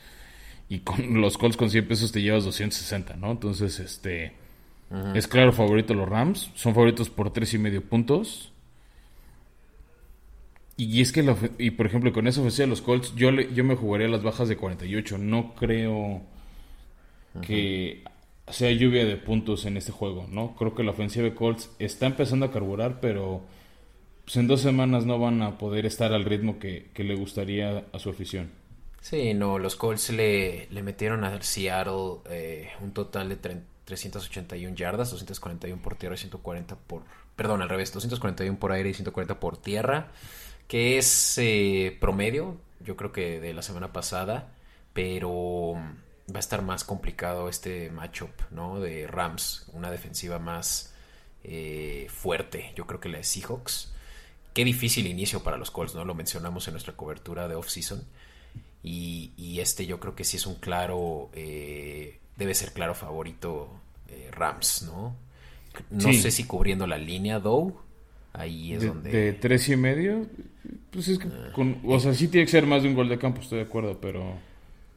y 0.69 0.81
con 0.81 1.21
los 1.21 1.39
Colts 1.39 1.57
con 1.57 1.71
100 1.71 1.89
pesos 1.89 2.13
te 2.13 2.23
llevas 2.23 2.45
260, 2.45 3.17
¿no? 3.17 3.33
Entonces, 3.33 3.79
este 3.81 4.33
es 5.15 5.27
claro 5.27 5.53
favorito 5.53 5.95
los 5.95 6.09
Rams, 6.09 6.51
son 6.55 6.73
favoritos 6.73 7.11
por 7.11 7.33
tres 7.33 7.53
y 7.55 7.59
medio 7.59 7.83
puntos. 7.83 8.53
Y, 10.77 11.01
es 11.01 11.11
que, 11.11 11.25
y 11.59 11.71
por 11.71 11.87
ejemplo, 11.87 12.13
con 12.13 12.29
esa 12.29 12.41
ofensiva 12.41 12.67
de 12.67 12.71
los 12.71 12.83
Colts, 12.83 13.15
yo, 13.17 13.31
yo 13.31 13.65
me 13.65 13.77
jugaría 13.77 14.09
las 14.09 14.23
bajas 14.23 14.49
de 14.49 14.57
48. 14.57 15.19
No 15.19 15.55
creo 15.55 16.23
que 17.43 18.05
sea 18.49 18.71
lluvia 18.71 19.05
de 19.05 19.17
puntos 19.17 19.65
en 19.65 19.77
este 19.77 19.91
juego, 19.91 20.27
¿no? 20.31 20.55
Creo 20.55 20.75
que 20.75 20.85
la 20.85 20.93
ofensiva 20.93 21.25
de 21.25 21.35
Colts 21.35 21.71
está 21.79 22.07
empezando 22.07 22.47
a 22.47 22.53
carburar, 22.53 23.01
pero 23.01 23.43
pues, 24.25 24.37
en 24.37 24.47
dos 24.47 24.61
semanas 24.61 25.05
no 25.05 25.19
van 25.19 25.43
a 25.43 25.59
poder 25.59 25.87
estar 25.87 26.13
al 26.13 26.25
ritmo 26.25 26.59
que 26.59 26.91
le 26.97 27.15
gustaría 27.17 27.87
a 27.93 27.99
su 27.99 28.11
afición. 28.11 28.51
Sí, 29.01 29.35
no, 29.35 29.59
los 29.59 29.77
Colts 29.77 30.11
le, 30.11 30.67
le 30.71 30.83
metieron 30.83 31.25
a 31.25 31.41
Seattle 31.43 32.19
eh, 32.29 32.73
un 32.81 32.93
total 32.93 33.29
de 33.29 33.37
381 33.37 34.75
yardas, 34.75 35.11
241 35.11 35.81
por 35.81 35.95
tierra 35.95 36.15
y 36.17 36.19
140 36.19 36.77
por... 36.77 37.03
Perdón, 37.37 37.63
al 37.63 37.69
revés, 37.69 37.93
241 37.93 38.59
por 38.59 38.73
aire 38.73 38.89
y 38.89 38.95
140 38.95 39.39
por 39.39 39.59
tierra, 39.59 40.09
que 40.67 40.99
es 40.99 41.39
eh, 41.39 41.97
promedio, 42.01 42.57
yo 42.81 42.97
creo 42.97 43.13
que 43.13 43.41
de 43.41 43.55
la 43.55 43.63
semana 43.63 43.93
pasada, 43.93 44.53
pero 44.93 45.75
va 45.75 46.37
a 46.37 46.39
estar 46.39 46.63
más 46.63 46.83
complicado 46.85 47.49
este 47.49 47.91
matchup, 47.91 48.31
¿no? 48.51 48.81
De 48.81 49.07
Rams, 49.07 49.67
una 49.73 49.91
defensiva 49.91 50.39
más 50.39 50.93
eh, 51.45 52.09
fuerte, 52.11 52.73
yo 52.75 52.87
creo 52.87 53.01
que 53.01 53.09
la 53.09 53.19
de 53.19 53.25
Seahawks. 53.25 53.93
Qué 54.53 54.65
difícil 54.65 55.07
inicio 55.07 55.43
para 55.43 55.59
los 55.59 55.71
Colts, 55.71 55.95
¿no? 55.95 56.05
Lo 56.05 56.15
mencionamos 56.15 56.67
en 56.67 56.75
nuestra 56.75 56.95
cobertura 56.95 57.47
de 57.47 57.55
off-season. 57.55 58.05
Y, 58.89 59.59
este 59.61 59.85
yo 59.87 59.99
creo 59.99 60.15
que 60.15 60.23
sí 60.23 60.37
es 60.37 60.47
un 60.47 60.57
claro, 60.57 61.31
eh, 61.35 62.21
debe 62.37 62.55
ser 62.55 62.73
claro 62.73 62.95
favorito 62.95 63.69
eh, 64.09 64.31
Rams, 64.31 64.83
¿no? 64.87 65.17
No 65.91 66.13
sé 66.13 66.31
si 66.31 66.45
cubriendo 66.45 66.87
la 66.87 66.97
línea, 66.97 67.41
Dow. 67.41 67.77
Ahí 68.33 68.75
es 68.75 68.87
donde. 68.87 69.11
De 69.11 69.33
tres 69.33 69.69
y 69.69 69.77
medio. 69.77 70.27
Pues 70.91 71.09
es 71.09 71.19
que. 71.19 71.27
Ah. 71.27 71.53
con, 71.53 71.81
o 71.85 71.99
sea, 71.99 72.15
sí 72.15 72.29
tiene 72.29 72.45
que 72.45 72.53
ser 72.53 72.67
más 72.67 72.83
de 72.83 72.89
un 72.89 72.95
gol 72.95 73.09
de 73.09 73.19
campo, 73.19 73.41
estoy 73.41 73.59
de 73.59 73.65
acuerdo, 73.65 73.99
pero. 74.01 74.39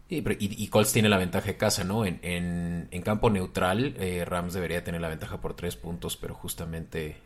y, 0.08 0.24
y, 0.38 0.68
Colts 0.68 0.94
tiene 0.94 1.10
la 1.10 1.18
ventaja 1.18 1.48
de 1.48 1.58
casa, 1.58 1.84
¿no? 1.84 2.06
En, 2.06 2.20
en, 2.22 3.02
campo 3.02 3.30
neutral, 3.30 3.96
eh, 3.98 4.24
Rams 4.24 4.54
debería 4.54 4.84
tener 4.84 5.02
la 5.02 5.10
ventaja 5.10 5.42
por 5.42 5.56
tres 5.56 5.76
puntos, 5.76 6.16
pero 6.16 6.36
justamente 6.36 7.18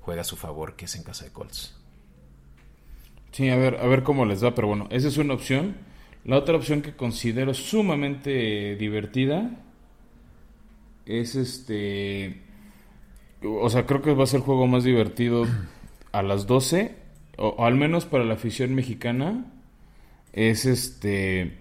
juega 0.00 0.22
a 0.22 0.24
su 0.24 0.36
favor, 0.36 0.74
que 0.74 0.86
es 0.86 0.96
en 0.96 1.04
casa 1.04 1.24
de 1.24 1.30
Colts. 1.30 1.81
Sí, 3.32 3.48
a 3.48 3.56
ver, 3.56 3.76
a 3.80 3.86
ver 3.86 4.02
cómo 4.02 4.24
les 4.26 4.44
va, 4.44 4.54
pero 4.54 4.68
bueno, 4.68 4.86
esa 4.90 5.08
es 5.08 5.16
una 5.16 5.34
opción. 5.34 5.76
La 6.24 6.38
otra 6.38 6.56
opción 6.56 6.82
que 6.82 6.94
considero 6.94 7.54
sumamente 7.54 8.76
divertida 8.76 9.50
es 11.06 11.34
este 11.34 12.42
o 13.44 13.68
sea, 13.70 13.86
creo 13.86 14.02
que 14.02 14.14
va 14.14 14.24
a 14.24 14.26
ser 14.26 14.40
el 14.40 14.46
juego 14.46 14.66
más 14.66 14.84
divertido 14.84 15.46
a 16.12 16.22
las 16.22 16.46
12, 16.46 16.94
o, 17.38 17.64
al 17.64 17.74
menos 17.74 18.04
para 18.04 18.24
la 18.24 18.34
afición 18.34 18.74
mexicana, 18.74 19.52
es 20.32 20.64
este 20.64 21.58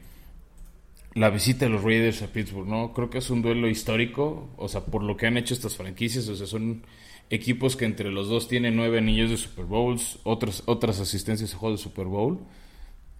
la 1.13 1.29
visita 1.29 1.65
de 1.65 1.71
los 1.71 1.83
Raiders 1.83 2.21
a 2.21 2.27
Pittsburgh, 2.27 2.67
¿no? 2.67 2.93
Creo 2.93 3.09
que 3.09 3.17
es 3.17 3.29
un 3.29 3.41
duelo 3.41 3.67
histórico, 3.67 4.49
o 4.55 4.67
sea, 4.69 4.85
por 4.85 5.03
lo 5.03 5.17
que 5.17 5.27
han 5.27 5.37
hecho 5.37 5.53
estas 5.53 5.75
franquicias, 5.75 6.27
o 6.29 6.35
sea, 6.35 6.47
son 6.47 6.83
equipos 7.31 7.77
que 7.77 7.85
entre 7.85 8.11
los 8.11 8.27
dos 8.27 8.47
tienen 8.47 8.75
nueve 8.75 8.99
anillos 8.99 9.29
de 9.29 9.37
Super 9.37 9.65
Bowls, 9.65 10.19
otras, 10.23 10.63
otras 10.65 10.99
asistencias 10.99 11.53
a 11.53 11.57
juego 11.57 11.77
de 11.77 11.81
Super 11.81 12.05
Bowl. 12.05 12.39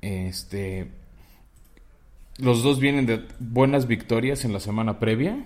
Este, 0.02 0.92
los 2.38 2.62
dos 2.62 2.80
vienen 2.80 3.06
de 3.06 3.24
buenas 3.40 3.88
victorias 3.88 4.44
en 4.46 4.54
la 4.54 4.60
semana 4.60 5.00
previa. 5.00 5.44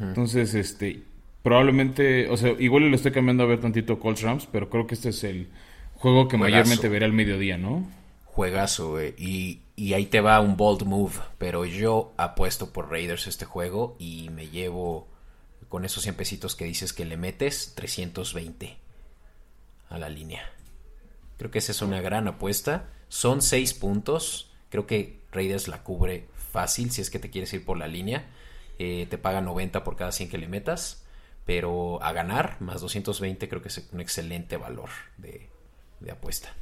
Entonces, 0.00 0.54
este, 0.54 1.02
probablemente, 1.42 2.28
o 2.28 2.36
sea, 2.36 2.54
igual 2.58 2.90
le 2.90 2.96
estoy 2.96 3.12
cambiando 3.12 3.44
a 3.44 3.46
ver 3.46 3.60
tantito 3.60 3.98
Colts 3.98 4.22
Rams, 4.22 4.48
pero 4.50 4.68
creo 4.68 4.86
que 4.86 4.94
este 4.94 5.08
es 5.08 5.24
el 5.24 5.48
juego 5.94 6.28
que 6.28 6.36
mayormente 6.36 6.88
veré 6.88 7.06
al 7.06 7.12
mediodía, 7.12 7.56
¿no? 7.56 7.88
Juegazo, 8.24 8.90
güey. 8.90 9.14
Y, 9.16 9.60
y 9.76 9.94
ahí 9.94 10.06
te 10.06 10.20
va 10.20 10.40
un 10.40 10.56
bold 10.56 10.82
move, 10.84 11.14
pero 11.38 11.64
yo 11.64 12.12
apuesto 12.16 12.72
por 12.72 12.90
Raiders 12.90 13.26
este 13.26 13.44
juego 13.44 13.96
y 13.98 14.28
me 14.30 14.48
llevo 14.48 15.09
con 15.70 15.84
esos 15.84 16.02
100 16.02 16.16
pesitos 16.16 16.56
que 16.56 16.64
dices 16.66 16.92
que 16.92 17.06
le 17.06 17.16
metes, 17.16 17.74
320 17.76 18.76
a 19.88 19.98
la 19.98 20.08
línea. 20.08 20.42
Creo 21.38 21.52
que 21.52 21.60
esa 21.60 21.72
es 21.72 21.80
una 21.80 22.00
gran 22.00 22.26
apuesta. 22.26 22.90
Son 23.08 23.40
6 23.40 23.74
puntos. 23.74 24.50
Creo 24.68 24.86
que 24.86 25.20
Raiders 25.30 25.68
la 25.68 25.84
cubre 25.84 26.26
fácil 26.34 26.90
si 26.90 27.00
es 27.00 27.08
que 27.08 27.20
te 27.20 27.30
quieres 27.30 27.52
ir 27.54 27.64
por 27.64 27.78
la 27.78 27.86
línea. 27.86 28.26
Eh, 28.80 29.06
te 29.08 29.16
paga 29.16 29.40
90 29.40 29.84
por 29.84 29.96
cada 29.96 30.10
100 30.10 30.28
que 30.28 30.38
le 30.38 30.48
metas. 30.48 31.06
Pero 31.46 32.02
a 32.02 32.12
ganar, 32.12 32.56
más 32.60 32.80
220, 32.80 33.48
creo 33.48 33.62
que 33.62 33.68
es 33.68 33.88
un 33.92 34.00
excelente 34.00 34.56
valor 34.56 34.90
de, 35.18 35.48
apuesta. 36.10 36.52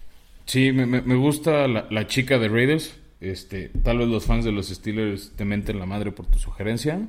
Sí, 0.44 0.70
me, 0.70 1.14
gusta 1.16 1.66
la, 1.66 2.06
chica 2.06 2.38
de 2.38 2.48
Raiders. 2.48 2.94
Este, 3.20 3.70
tal 3.82 3.98
vez 3.98 4.08
los 4.08 4.26
fans 4.26 4.44
de 4.44 4.52
los 4.52 4.68
Steelers 4.68 5.32
te 5.34 5.46
menten 5.46 5.78
la 5.78 5.86
madre 5.86 6.12
por 6.12 6.26
tu 6.26 6.38
sugerencia. 6.38 7.00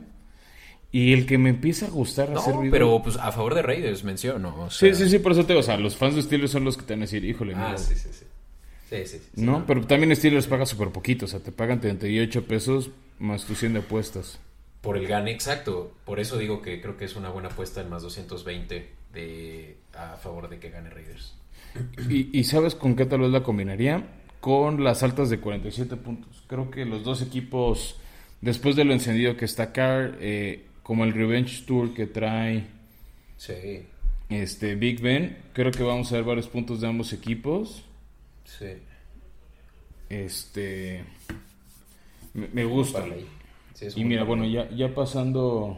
Y 0.91 1.13
el 1.13 1.25
que 1.27 1.37
me 1.37 1.51
empieza 1.51 1.85
a 1.85 1.89
gustar 1.89 2.29
no, 2.29 2.39
hacer 2.39 2.55
pero 2.71 3.01
pues 3.03 3.15
a 3.17 3.31
favor 3.31 3.53
de 3.53 3.61
Raiders 3.61 4.03
menciono. 4.03 4.69
sí, 4.71 4.93
sí, 4.95 5.07
sí, 5.07 5.19
por 5.19 5.33
eso 5.33 5.45
te 5.45 5.55
o 5.55 5.61
sea, 5.61 5.77
los 5.77 5.95
fans 5.95 6.15
de 6.15 6.23
Steelers 6.23 6.51
son 6.51 6.63
los 6.63 6.77
que 6.77 6.83
te 6.83 6.93
van 6.93 7.01
a 7.01 7.05
decir, 7.05 7.23
híjole, 7.23 7.53
ah, 7.55 7.77
sí, 7.77 7.93
sí, 7.95 8.09
sí. 8.11 8.25
Sí, 8.89 9.05
sí, 9.05 9.21
¿No? 9.35 9.65
Pero 9.67 9.85
también 9.85 10.15
Steelers 10.15 10.47
paga 10.47 10.65
súper 10.65 10.89
poquito, 10.89 11.25
o 11.25 11.27
sea, 11.27 11.39
te 11.39 11.51
pagan 11.51 11.79
38 11.79 12.45
pesos 12.45 12.89
más 13.19 13.45
tu 13.45 13.53
100 13.53 13.73
de 13.73 13.79
apuestas. 13.79 14.39
Por 14.81 14.97
el 14.97 15.07
gane, 15.07 15.31
exacto. 15.31 15.91
Por 16.05 16.19
eso 16.19 16.37
digo 16.37 16.61
que 16.61 16.81
creo 16.81 16.97
que 16.97 17.05
es 17.05 17.15
una 17.15 17.29
buena 17.29 17.49
apuesta 17.49 17.81
en 17.81 17.89
más 17.89 18.01
220 18.01 18.89
de, 19.13 19.77
a 19.93 20.15
favor 20.15 20.49
de 20.49 20.57
que 20.57 20.69
gane 20.69 20.89
Raiders. 20.89 21.35
¿Y, 22.09 22.35
¿Y 22.37 22.43
sabes 22.45 22.73
con 22.73 22.95
qué 22.95 23.05
tal 23.05 23.19
vez 23.19 23.29
la 23.29 23.43
combinaría? 23.43 24.07
Con 24.39 24.83
las 24.83 25.03
altas 25.03 25.29
de 25.29 25.39
47 25.39 25.97
puntos. 25.97 26.43
Creo 26.47 26.71
que 26.71 26.85
los 26.85 27.03
dos 27.03 27.21
equipos, 27.21 27.99
después 28.41 28.75
de 28.75 28.85
lo 28.85 28.93
encendido 28.93 29.35
que 29.35 29.45
está 29.45 29.73
Carr, 29.73 30.17
eh, 30.21 30.65
como 30.89 31.03
el 31.03 31.13
Revenge 31.13 31.65
Tour 31.67 31.93
que 31.93 32.07
trae 32.07 32.63
sí. 33.37 33.85
este 34.27 34.73
Big 34.73 34.99
Ben. 34.99 35.37
Creo 35.53 35.71
que 35.71 35.83
vamos 35.83 36.11
a 36.11 36.15
ver 36.15 36.23
varios 36.23 36.47
puntos 36.47 36.81
de 36.81 36.87
ambos 36.87 37.13
equipos. 37.13 37.85
Sí. 38.43 38.71
Este 40.09 41.03
me, 42.33 42.63
gusta. 42.63 43.05
y 43.95 44.03
mira, 44.03 44.23
bueno, 44.23 44.47
ya, 44.47 44.67
ya 44.71 44.91
pasando 44.95 45.77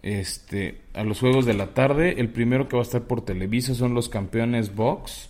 este 0.00 0.82
a 0.94 1.02
los 1.02 1.18
juegos 1.18 1.44
de 1.44 1.54
la 1.54 1.74
tarde, 1.74 2.20
el 2.20 2.28
primero 2.28 2.68
que 2.68 2.76
va 2.76 2.82
a 2.82 2.86
estar 2.86 3.02
por 3.02 3.24
Televisa 3.24 3.74
son 3.74 3.94
los 3.94 4.08
campeones 4.08 4.76
Box 4.76 5.28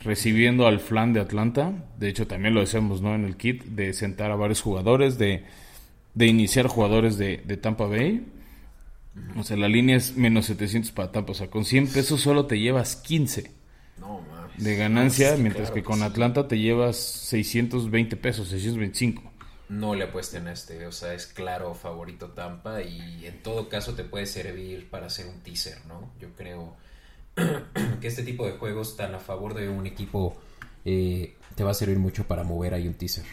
recibiendo 0.00 0.66
al 0.66 0.80
flan 0.80 1.12
de 1.12 1.20
Atlanta. 1.20 1.72
De 1.96 2.08
hecho, 2.08 2.26
también 2.26 2.54
lo 2.54 2.60
decíamos, 2.60 3.02
¿no? 3.02 3.14
En 3.14 3.24
el 3.24 3.36
kit 3.36 3.62
de 3.66 3.92
sentar 3.92 4.32
a 4.32 4.34
varios 4.34 4.60
jugadores 4.62 5.16
de 5.16 5.44
de 6.14 6.26
iniciar 6.26 6.66
jugadores 6.66 7.18
de, 7.18 7.38
Tampa 7.60 7.86
Bay. 7.86 8.26
O 9.36 9.42
sea, 9.42 9.56
la 9.56 9.68
línea 9.68 9.96
es 9.96 10.16
menos 10.16 10.46
700 10.46 10.90
para 10.92 11.12
Tampa. 11.12 11.32
O 11.32 11.34
sea, 11.34 11.50
con 11.50 11.64
100 11.64 11.88
pesos 11.88 12.20
solo 12.20 12.46
te 12.46 12.58
llevas 12.58 12.96
15 12.96 13.50
de 14.56 14.76
ganancia, 14.76 15.36
mientras 15.36 15.70
que 15.70 15.82
con 15.82 16.02
Atlanta 16.02 16.46
te 16.46 16.58
llevas 16.58 16.96
620 16.96 18.16
pesos, 18.16 18.48
625. 18.48 19.30
No 19.68 19.94
le 19.94 20.04
apuesten 20.04 20.48
a 20.48 20.52
este, 20.52 20.86
o 20.86 20.92
sea, 20.92 21.14
es 21.14 21.26
claro 21.26 21.74
favorito 21.74 22.28
Tampa 22.30 22.82
y 22.82 23.24
en 23.24 23.42
todo 23.42 23.70
caso 23.70 23.94
te 23.94 24.04
puede 24.04 24.26
servir 24.26 24.90
para 24.90 25.06
hacer 25.06 25.26
un 25.26 25.40
teaser, 25.40 25.78
¿no? 25.86 26.12
Yo 26.20 26.28
creo 26.36 26.76
que 28.00 28.06
este 28.06 28.22
tipo 28.22 28.44
de 28.44 28.52
juegos 28.52 28.96
tan 28.96 29.14
a 29.14 29.18
favor 29.18 29.54
de 29.54 29.70
un 29.70 29.86
equipo 29.86 30.36
eh, 30.84 31.36
te 31.54 31.64
va 31.64 31.70
a 31.70 31.74
servir 31.74 31.98
mucho 31.98 32.24
para 32.24 32.44
mover 32.44 32.74
ahí 32.74 32.86
un 32.86 32.94
teaser. 32.94 33.24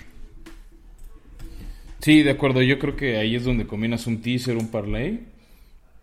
Sí, 2.00 2.24
de 2.24 2.32
acuerdo. 2.32 2.62
Yo 2.62 2.80
creo 2.80 2.96
que 2.96 3.18
ahí 3.18 3.36
es 3.36 3.44
donde 3.44 3.68
combinas 3.68 4.08
un 4.08 4.22
teaser, 4.22 4.58
un 4.58 4.70
parlay. 4.70 5.22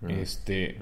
Este. 0.08 0.76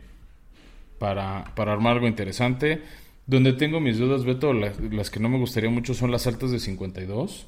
Para, 0.98 1.52
para 1.54 1.72
armar 1.72 1.94
algo 1.94 2.06
interesante. 2.06 2.82
Donde 3.26 3.54
tengo 3.54 3.80
mis 3.80 3.98
dudas, 3.98 4.24
Beto, 4.24 4.52
las, 4.52 5.10
que 5.10 5.20
no 5.20 5.28
me 5.28 5.38
gustaría 5.38 5.70
mucho 5.70 5.94
son 5.94 6.10
las 6.10 6.26
altas 6.26 6.50
de 6.50 6.58
52. 6.58 7.46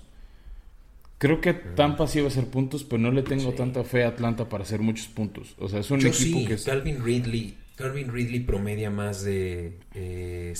Creo 1.19 1.41
que 1.41 1.55
Tampa 1.55 2.07
sí 2.07 2.21
va 2.21 2.27
a 2.27 2.29
hacer 2.29 2.47
puntos, 2.47 2.85
pero 2.85 3.01
no 3.01 3.11
le 3.11 3.23
tengo 3.23 3.53
tanta 3.53 3.85
fe 3.85 4.05
a 4.05 4.09
Atlanta 4.09 4.49
para 4.49 4.65
hacer 4.65 4.81
muchos 4.81 5.07
puntos. 5.09 5.55
O 5.59 5.69
sea, 5.69 5.81
es 5.81 5.91
un 5.91 6.05
equipo 6.05 6.47
que 6.47 6.57
Calvin 6.57 7.03
Ridley, 7.03 7.57
Calvin 7.75 8.13
Ridley 8.13 8.41
promedia 8.41 8.91
más 8.91 9.23
de 9.23 9.79
eh, 9.95 10.55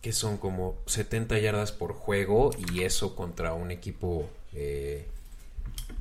que 0.00 0.12
son 0.12 0.38
como 0.38 0.76
70 0.86 1.38
yardas 1.38 1.72
por 1.72 1.92
juego 1.92 2.50
y 2.72 2.82
eso 2.82 3.16
contra 3.16 3.52
un 3.54 3.70
equipo 3.70 4.30
eh, 4.54 5.06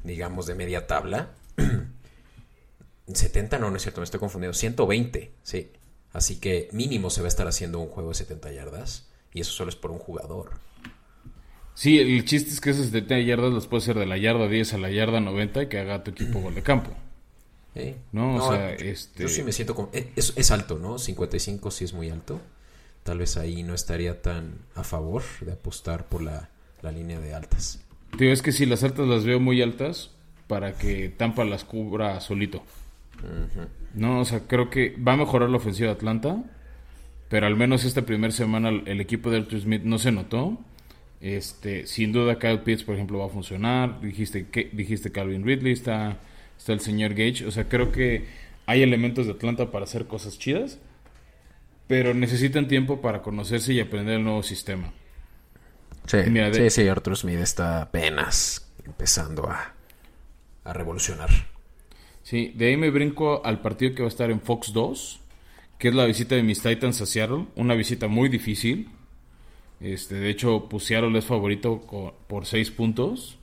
digamos, 0.03 0.45
de 0.45 0.55
media 0.55 0.87
tabla. 0.87 1.31
70 3.13 3.57
no, 3.59 3.69
no 3.69 3.77
es 3.77 3.83
cierto, 3.83 4.01
me 4.01 4.05
estoy 4.05 4.19
confundiendo. 4.19 4.53
120, 4.53 5.31
sí. 5.43 5.71
Así 6.13 6.39
que 6.39 6.69
mínimo 6.71 7.09
se 7.09 7.21
va 7.21 7.27
a 7.27 7.29
estar 7.29 7.47
haciendo 7.47 7.79
un 7.79 7.89
juego 7.89 8.09
de 8.09 8.15
70 8.15 8.51
yardas. 8.51 9.09
Y 9.33 9.41
eso 9.41 9.51
solo 9.51 9.69
es 9.69 9.75
por 9.75 9.91
un 9.91 9.99
jugador. 9.99 10.51
Sí, 11.73 11.99
el 11.99 12.25
chiste 12.25 12.51
es 12.51 12.59
que 12.59 12.71
esos 12.71 12.87
70 12.87 13.19
yardas 13.19 13.53
los 13.53 13.67
puede 13.67 13.81
ser 13.81 13.99
de 13.99 14.07
la 14.07 14.17
yarda 14.17 14.47
10 14.47 14.73
a 14.73 14.77
la 14.79 14.89
yarda 14.89 15.19
90 15.19 15.63
y 15.63 15.67
que 15.67 15.79
haga 15.79 16.03
tu 16.03 16.11
equipo 16.11 16.39
gol 16.39 16.55
de 16.55 16.63
campo. 16.63 16.91
¿No? 18.11 18.35
O 18.35 18.51
sea, 18.51 18.71
este... 18.73 19.23
Yo 19.23 19.29
sí 19.29 19.43
me 19.43 19.51
siento 19.51 19.75
como... 19.75 19.89
Eh, 19.93 20.11
es, 20.15 20.51
alto, 20.51 20.79
¿no? 20.79 20.97
55 20.97 21.71
sí 21.71 21.85
es 21.85 21.93
muy 21.93 22.09
alto. 22.09 22.41
Tal 23.03 23.19
vez 23.19 23.37
ahí 23.37 23.63
no 23.63 23.73
estaría 23.73 24.21
tan 24.21 24.59
a 24.75 24.83
favor 24.83 25.23
de 25.41 25.51
apostar 25.51 26.07
por 26.07 26.23
la, 26.23 26.49
la 26.81 26.91
línea 26.91 27.19
de 27.19 27.33
altas. 27.33 27.79
Digo, 28.17 28.31
es 28.31 28.41
que 28.41 28.51
si 28.51 28.65
las 28.65 28.83
altas 28.83 29.07
las 29.07 29.25
veo 29.25 29.39
muy 29.39 29.61
altas 29.61 30.11
para 30.47 30.73
que 30.73 31.09
Tampa 31.09 31.43
las 31.45 31.63
cubra 31.63 32.19
solito. 32.21 32.63
No, 33.93 34.19
o 34.21 34.25
sea, 34.25 34.41
creo 34.47 34.69
que 34.69 34.95
va 34.95 35.13
a 35.13 35.17
mejorar 35.17 35.49
la 35.49 35.57
ofensiva 35.57 35.87
de 35.87 35.95
Atlanta, 35.95 36.43
pero 37.29 37.47
al 37.47 37.55
menos 37.55 37.83
esta 37.83 38.03
primera 38.03 38.31
semana 38.31 38.69
el 38.69 39.01
equipo 39.01 39.29
de 39.29 39.37
Arthur 39.37 39.61
Smith 39.61 39.83
no 39.83 39.97
se 39.99 40.11
notó. 40.11 40.57
Este, 41.19 41.87
sin 41.87 42.11
duda 42.11 42.37
Kyle 42.37 42.59
Pitts, 42.59 42.83
por 42.83 42.95
ejemplo, 42.95 43.19
va 43.19 43.25
a 43.25 43.29
funcionar. 43.29 43.99
Dijiste 44.01 44.47
que 44.47 44.69
dijiste 44.71 45.11
Calvin 45.11 45.43
Ridley, 45.43 45.73
está 45.73 46.19
está 46.57 46.73
el 46.73 46.79
señor 46.79 47.13
Gage, 47.13 47.45
o 47.45 47.51
sea, 47.51 47.69
creo 47.69 47.91
que 47.91 48.25
hay 48.65 48.81
elementos 48.81 49.25
de 49.25 49.33
Atlanta 49.33 49.71
para 49.71 49.85
hacer 49.85 50.07
cosas 50.07 50.37
chidas, 50.37 50.79
pero 51.87 52.13
necesitan 52.13 52.67
tiempo 52.67 53.01
para 53.01 53.21
conocerse 53.21 53.73
y 53.73 53.79
aprender 53.79 54.15
el 54.15 54.23
nuevo 54.23 54.43
sistema. 54.43 54.91
Sí, 56.07 56.69
sí, 56.69 56.87
Arthur 56.87 57.17
Smith 57.17 57.39
está 57.39 57.81
apenas 57.83 58.67
empezando 58.85 59.49
a, 59.49 59.73
a 60.63 60.73
revolucionar. 60.73 61.29
Sí, 62.23 62.51
de 62.55 62.67
ahí 62.67 62.77
me 62.77 62.89
brinco 62.89 63.45
al 63.45 63.61
partido 63.61 63.95
que 63.95 64.01
va 64.01 64.07
a 64.07 64.09
estar 64.09 64.31
en 64.31 64.41
Fox 64.41 64.73
2, 64.73 65.19
que 65.77 65.87
es 65.89 65.95
la 65.95 66.05
visita 66.05 66.35
de 66.35 66.43
mis 66.43 66.61
Titans 66.61 67.01
a 67.01 67.05
Seattle, 67.05 67.45
una 67.55 67.73
visita 67.75 68.07
muy 68.07 68.29
difícil. 68.29 68.89
Este, 69.79 70.15
de 70.15 70.29
hecho, 70.29 70.67
pues 70.69 70.83
Seattle 70.85 71.17
es 71.17 71.25
favorito 71.25 71.81
por 72.27 72.45
6 72.45 72.71
puntos. 72.71 73.37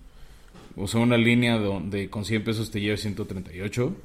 O 0.76 0.88
sea, 0.88 1.00
una 1.00 1.16
línea 1.16 1.56
donde 1.58 2.10
con 2.10 2.24
100 2.24 2.44
pesos 2.44 2.70
te 2.70 2.80
lleva 2.80 2.96
138. 2.96 3.96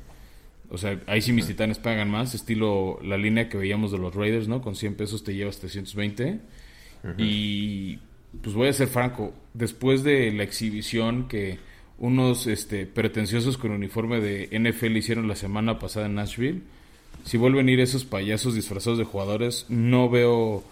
O 0.70 0.78
sea, 0.78 1.02
ahí 1.08 1.22
sí 1.22 1.34
mis 1.34 1.48
titanes 1.48 1.80
pagan 1.80 2.10
más, 2.12 2.36
estilo 2.36 3.00
la 3.02 3.18
línea 3.18 3.50
que 3.50 3.58
veíamos 3.58 3.92
de 3.92 3.98
los 3.98 4.14
Raiders, 4.14 4.48
¿no? 4.48 4.62
Con 4.62 4.76
100 4.76 4.96
pesos 4.96 5.24
te 5.24 5.34
llevas 5.34 5.60
320. 5.60 6.40
Y 7.18 8.00
pues 8.42 8.56
voy 8.56 8.68
a 8.68 8.74
ser 8.74 8.88
franco, 8.88 9.34
después 9.54 10.04
de 10.04 10.32
la 10.32 10.44
exhibición 10.44 11.28
que 11.28 11.60
unos 11.98 12.48
este, 12.48 12.86
pretenciosos 12.86 13.58
con 13.58 13.72
uniforme 13.72 14.20
de 14.22 14.48
NFL 14.58 14.96
hicieron 14.98 15.28
la 15.28 15.36
semana 15.36 15.80
pasada 15.80 16.06
en 16.06 16.16
Nashville, 16.16 16.62
si 17.26 17.38
vuelven 17.38 17.68
a 17.68 17.72
ir 17.72 17.80
esos 17.80 18.06
payasos 18.06 18.56
disfrazados 18.56 18.98
de 18.98 19.06
jugadores, 19.06 19.66
no 19.70 20.10
veo 20.10 20.64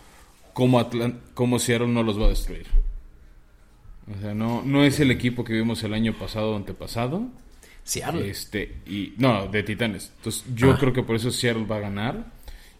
cómo, 0.53 0.79
Atlant 0.79 1.17
cómo 1.33 1.59
Seattle 1.59 1.87
no 1.87 2.03
los 2.03 2.19
va 2.19 2.25
a 2.25 2.29
destruir. 2.29 2.65
O 4.15 4.21
sea, 4.21 4.33
no, 4.33 4.63
no 4.63 4.83
es 4.83 4.99
el 4.99 5.11
equipo 5.11 5.43
que 5.43 5.53
vimos 5.53 5.83
el 5.83 5.93
año 5.93 6.13
pasado 6.13 6.53
o 6.53 6.55
antepasado. 6.55 7.27
Seattle. 7.83 8.29
Este, 8.29 8.77
y, 8.85 9.13
no, 9.17 9.47
de 9.47 9.63
Titanes. 9.63 10.11
Entonces, 10.17 10.45
yo 10.55 10.71
ah. 10.71 10.77
creo 10.79 10.93
que 10.93 11.03
por 11.03 11.15
eso 11.15 11.31
Seattle 11.31 11.65
va 11.65 11.77
a 11.77 11.81
ganar. 11.81 12.31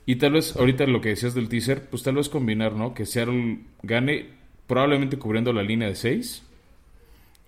Y 0.05 0.15
tal 0.15 0.33
vez, 0.33 0.55
ahorita 0.55 0.85
lo 0.85 1.01
que 1.01 1.09
decías 1.09 1.33
del 1.33 1.49
teaser, 1.49 1.89
pues 1.89 2.01
tal 2.01 2.15
vez 2.15 2.29
combinar, 2.29 2.73
¿no? 2.73 2.93
Que 2.93 3.05
Seattle 3.05 3.59
gane, 3.83 4.27
probablemente 4.67 5.17
cubriendo 5.17 5.53
la 5.53 5.63
línea 5.63 5.88
de 5.88 5.95
6. 5.95 6.43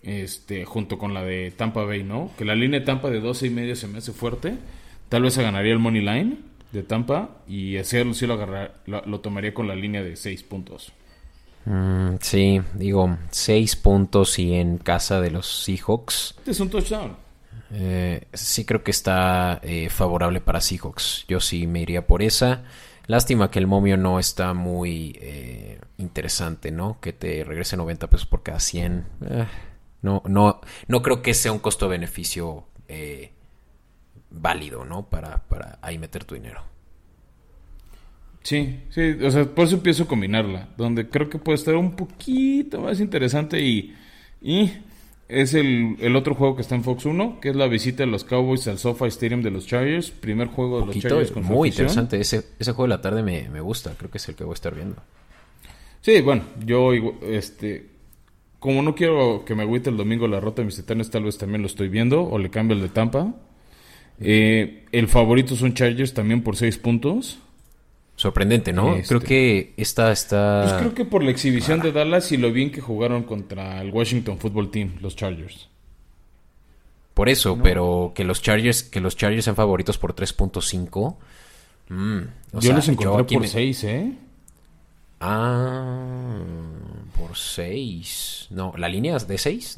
Este, 0.02 0.64
junto 0.64 0.98
con 0.98 1.14
la 1.14 1.24
de 1.24 1.52
Tampa 1.52 1.84
Bay, 1.84 2.04
¿no? 2.04 2.32
Que 2.38 2.46
la 2.46 2.56
línea 2.56 2.80
de 2.80 2.86
Tampa 2.86 3.10
de 3.10 3.20
12 3.20 3.48
y 3.48 3.50
medio 3.50 3.76
se 3.76 3.88
me 3.88 3.98
hace 3.98 4.14
fuerte. 4.14 4.56
Tal 5.10 5.24
vez 5.24 5.34
se 5.34 5.44
ganaría 5.44 5.74
el 5.74 5.80
money 5.80 6.02
line 6.02 6.38
de 6.72 6.84
Tampa 6.84 7.42
y 7.48 7.78
Seattle 7.84 8.14
sí 8.14 8.28
lo, 8.28 8.38
lo, 8.86 9.20
tomaría 9.20 9.54
con 9.54 9.68
la 9.68 9.76
línea 9.76 10.02
de 10.02 10.16
6 10.16 10.44
puntos. 10.44 10.94
Mm, 11.66 12.16
sí, 12.22 12.62
digo, 12.76 13.18
6 13.32 13.76
puntos 13.78 14.40
y 14.40 14.54
en 14.54 14.78
casa 14.78 15.20
de 15.20 15.32
los 15.32 15.64
Seahawks. 15.64 16.36
Es 16.46 16.60
un 16.60 16.70
touchdown. 16.70 17.18
Eh, 17.72 18.28
sí 18.34 18.66
creo 18.66 18.84
que 18.84 18.92
está 18.92 19.60
eh, 19.64 19.90
favorable 19.90 20.42
para 20.42 20.62
Seahawks. 20.62 21.26
Yo 21.28 21.40
sí 21.40 21.68
me 21.68 21.82
iría 21.82 22.08
por 22.08 22.22
esa. 22.22 22.64
Lástima 23.10 23.50
que 23.50 23.58
el 23.58 23.66
momio 23.66 23.98
no 23.98 24.20
está 24.20 24.54
muy 24.54 25.18
eh, 25.20 25.82
interesante, 25.98 26.72
¿no? 26.72 27.00
Que 27.02 27.12
te 27.12 27.44
regrese 27.44 27.76
90 27.76 28.08
pesos 28.08 28.28
por 28.28 28.44
cada 28.44 28.60
100. 28.60 29.04
no, 30.04 30.22
no, 30.28 30.62
no 30.88 31.02
creo 31.02 31.24
que 31.24 31.34
sea 31.34 31.52
un 31.52 31.58
costo-beneficio 31.58 32.68
válido, 34.30 34.86
¿no? 34.86 35.10
Para, 35.10 35.42
para 35.48 35.80
ahí 35.82 35.98
meter 35.98 36.24
tu 36.24 36.36
dinero. 36.36 36.62
Sí, 38.44 38.80
sí, 38.90 39.18
o 39.24 39.32
sea, 39.32 39.46
por 39.46 39.66
eso 39.66 39.78
empiezo 39.78 40.04
a 40.04 40.08
combinarla, 40.08 40.70
donde 40.78 41.10
creo 41.10 41.30
que 41.30 41.40
puede 41.40 41.56
estar 41.56 41.76
un 41.76 41.96
poquito 41.96 42.82
más 42.82 43.00
interesante 43.00 43.60
y, 43.60 43.96
y 44.40 44.72
es 45.30 45.54
el, 45.54 45.96
el, 46.00 46.16
otro 46.16 46.34
juego 46.34 46.56
que 46.56 46.64
está 46.64 46.74
en 46.76 46.84
Fox 46.84 47.06
1, 47.06 47.40
que 47.40 47.50
es 47.50 47.56
la 47.56 47.68
visita 47.68 48.04
de 48.04 48.08
los 48.08 48.24
Cowboys 48.24 48.68
al 48.68 48.80
SoFi 48.80 49.06
Stadium 49.06 49.44
de 49.44 49.52
los 49.52 49.68
Chargers, 49.68 50.10
primer 50.10 50.48
juego 50.48 50.82
de 50.82 50.88
los 50.88 51.00
Chargers 51.00 51.32
con 51.32 51.46
Muy 51.46 51.70
interesante, 51.70 52.20
ese, 52.20 52.44
ese 52.58 52.72
juego 52.72 52.84
de 52.84 52.98
la 52.98 53.02
tarde 53.02 53.22
me, 53.22 53.48
me, 53.50 53.62
gusta, 53.62 53.94
creo 53.96 54.10
que 54.10 54.18
es 54.18 54.28
el 54.28 54.36
que 54.36 54.44
voy 54.44 54.54
a 54.54 54.56
estar 54.56 54.74
viendo. 54.74 54.98
Sí, 56.02 56.20
bueno, 56.22 56.44
yo, 56.66 56.92
este, 57.22 57.86
como 58.58 58.82
no 58.82 58.96
quiero 58.96 59.46
que 59.46 59.54
me 59.54 59.62
agüite 59.62 59.92
el 59.92 59.98
domingo 59.98 60.28
la 60.28 60.40
rota 60.40 60.64
de 60.64 60.66
mis 60.66 60.76
titanes, 60.76 61.12
tal 61.12 61.24
vez 61.24 61.38
también 61.38 61.62
lo 61.62 61.68
estoy 61.68 61.90
viendo, 61.90 62.24
o 62.24 62.40
le 62.40 62.50
cambio 62.50 62.76
el 62.76 62.82
de 62.82 62.90
Tampa. 62.90 63.36
Eh, 64.20 64.86
el 64.92 65.08
favorito 65.08 65.56
son 65.56 65.76
Chargers 65.76 66.14
también 66.14 66.42
por 66.42 66.58
6 66.58 66.78
puntos. 66.80 67.40
Sorprendente, 68.20 68.74
¿no? 68.74 68.98
Creo 69.08 69.20
este, 69.20 69.20
que 69.20 69.74
esta 69.78 70.12
está... 70.12 70.64
Pues 70.64 70.74
creo 70.74 70.94
que 70.94 71.06
por 71.06 71.24
la 71.24 71.32
exhibición 71.32 71.80
de 71.80 71.94
Dallas 71.94 72.34
y 72.34 72.38
lo 72.38 72.52
bien 72.52 72.70
que 72.70 72.82
jugaron 72.82 73.24
contra 73.24 73.80
el 73.80 73.92
Washington 73.92 74.38
Football 74.38 74.72
Team, 74.72 74.96
los 75.00 75.16
Chargers. 75.16 75.70
Por 77.14 77.30
eso, 77.30 77.58
pero 77.64 78.12
que 78.14 78.26
los 78.26 78.42
Chargers, 78.42 78.84
que 78.84 79.00
los 79.00 79.16
Chargers 79.16 79.46
sean 79.46 79.56
favoritos 79.56 79.98
por 79.98 80.14
3.5. 80.14 81.16
Mm, 81.88 82.20
yo 82.60 82.74
los 82.74 82.90
encontré 82.90 83.38
por 83.38 83.48
6, 83.48 83.84
¿eh? 83.86 84.14
Ah, 85.22 86.42
por 87.18 87.38
6. 87.38 88.48
No, 88.50 88.74
¿la 88.76 88.90
línea 88.90 89.16
es 89.16 89.30
de 89.30 89.38
6? 89.38 89.78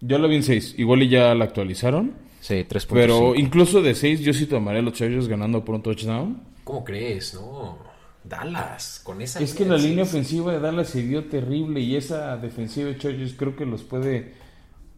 Yo 0.00 0.18
la 0.18 0.26
vi 0.26 0.36
en 0.36 0.42
6. 0.42 0.76
Igual 0.78 1.02
y 1.02 1.10
ya 1.10 1.34
la 1.34 1.44
actualizaron. 1.44 2.14
Sí, 2.40 2.64
3.5. 2.66 2.86
Pero 2.94 3.34
incluso 3.34 3.82
de 3.82 3.94
6 3.94 4.20
yo 4.20 4.32
sí 4.32 4.46
tomaría 4.46 4.80
a 4.80 4.84
los 4.84 4.94
Chargers 4.94 5.28
ganando 5.28 5.62
por 5.62 5.74
un 5.74 5.82
touchdown. 5.82 6.48
¿Cómo 6.68 6.84
crees? 6.84 7.32
No. 7.32 7.78
Dallas, 8.22 9.00
con 9.02 9.22
esa. 9.22 9.40
Es 9.40 9.54
que 9.54 9.64
la 9.64 9.78
línea 9.78 10.04
ofensiva 10.04 10.52
de 10.52 10.60
Dallas 10.60 10.90
se 10.90 11.00
vio 11.00 11.24
terrible 11.24 11.80
y 11.80 11.96
esa 11.96 12.36
defensiva 12.36 12.90
de 12.90 12.98
Chargers 12.98 13.32
creo 13.32 13.56
que 13.56 13.64
los 13.64 13.84
puede 13.84 14.34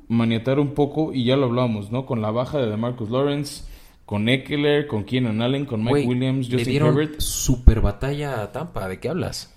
maniatar 0.09 0.59
un 0.59 0.74
poco 0.74 1.12
y 1.12 1.26
ya 1.26 1.37
lo 1.37 1.46
hablamos, 1.46 1.92
¿no? 1.92 2.06
Con 2.06 2.22
la 2.22 2.33
baja 2.33 2.59
de 2.59 2.76
Marcus 2.76 3.09
Lawrence, 3.09 3.62
con 4.04 4.28
Eckler, 4.28 4.88
con 4.88 5.04
Keenan 5.04 5.42
Allen, 5.42 5.64
con 5.64 5.85
Mike 5.85 6.09
Williams, 6.09 6.48
Justin 6.50 6.83
Herbert. 6.83 7.20
Super 7.20 7.80
batalla 7.80 8.42
a 8.42 8.50
Tampa, 8.50 8.88
¿de 8.88 8.98
qué 8.98 9.09
hablas? 9.09 9.54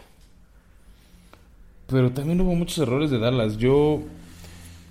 Pero 1.88 2.12
también 2.12 2.40
hubo 2.42 2.54
muchos 2.54 2.78
errores 2.78 3.10
de 3.10 3.18
Dallas. 3.18 3.58
Yo 3.58 4.04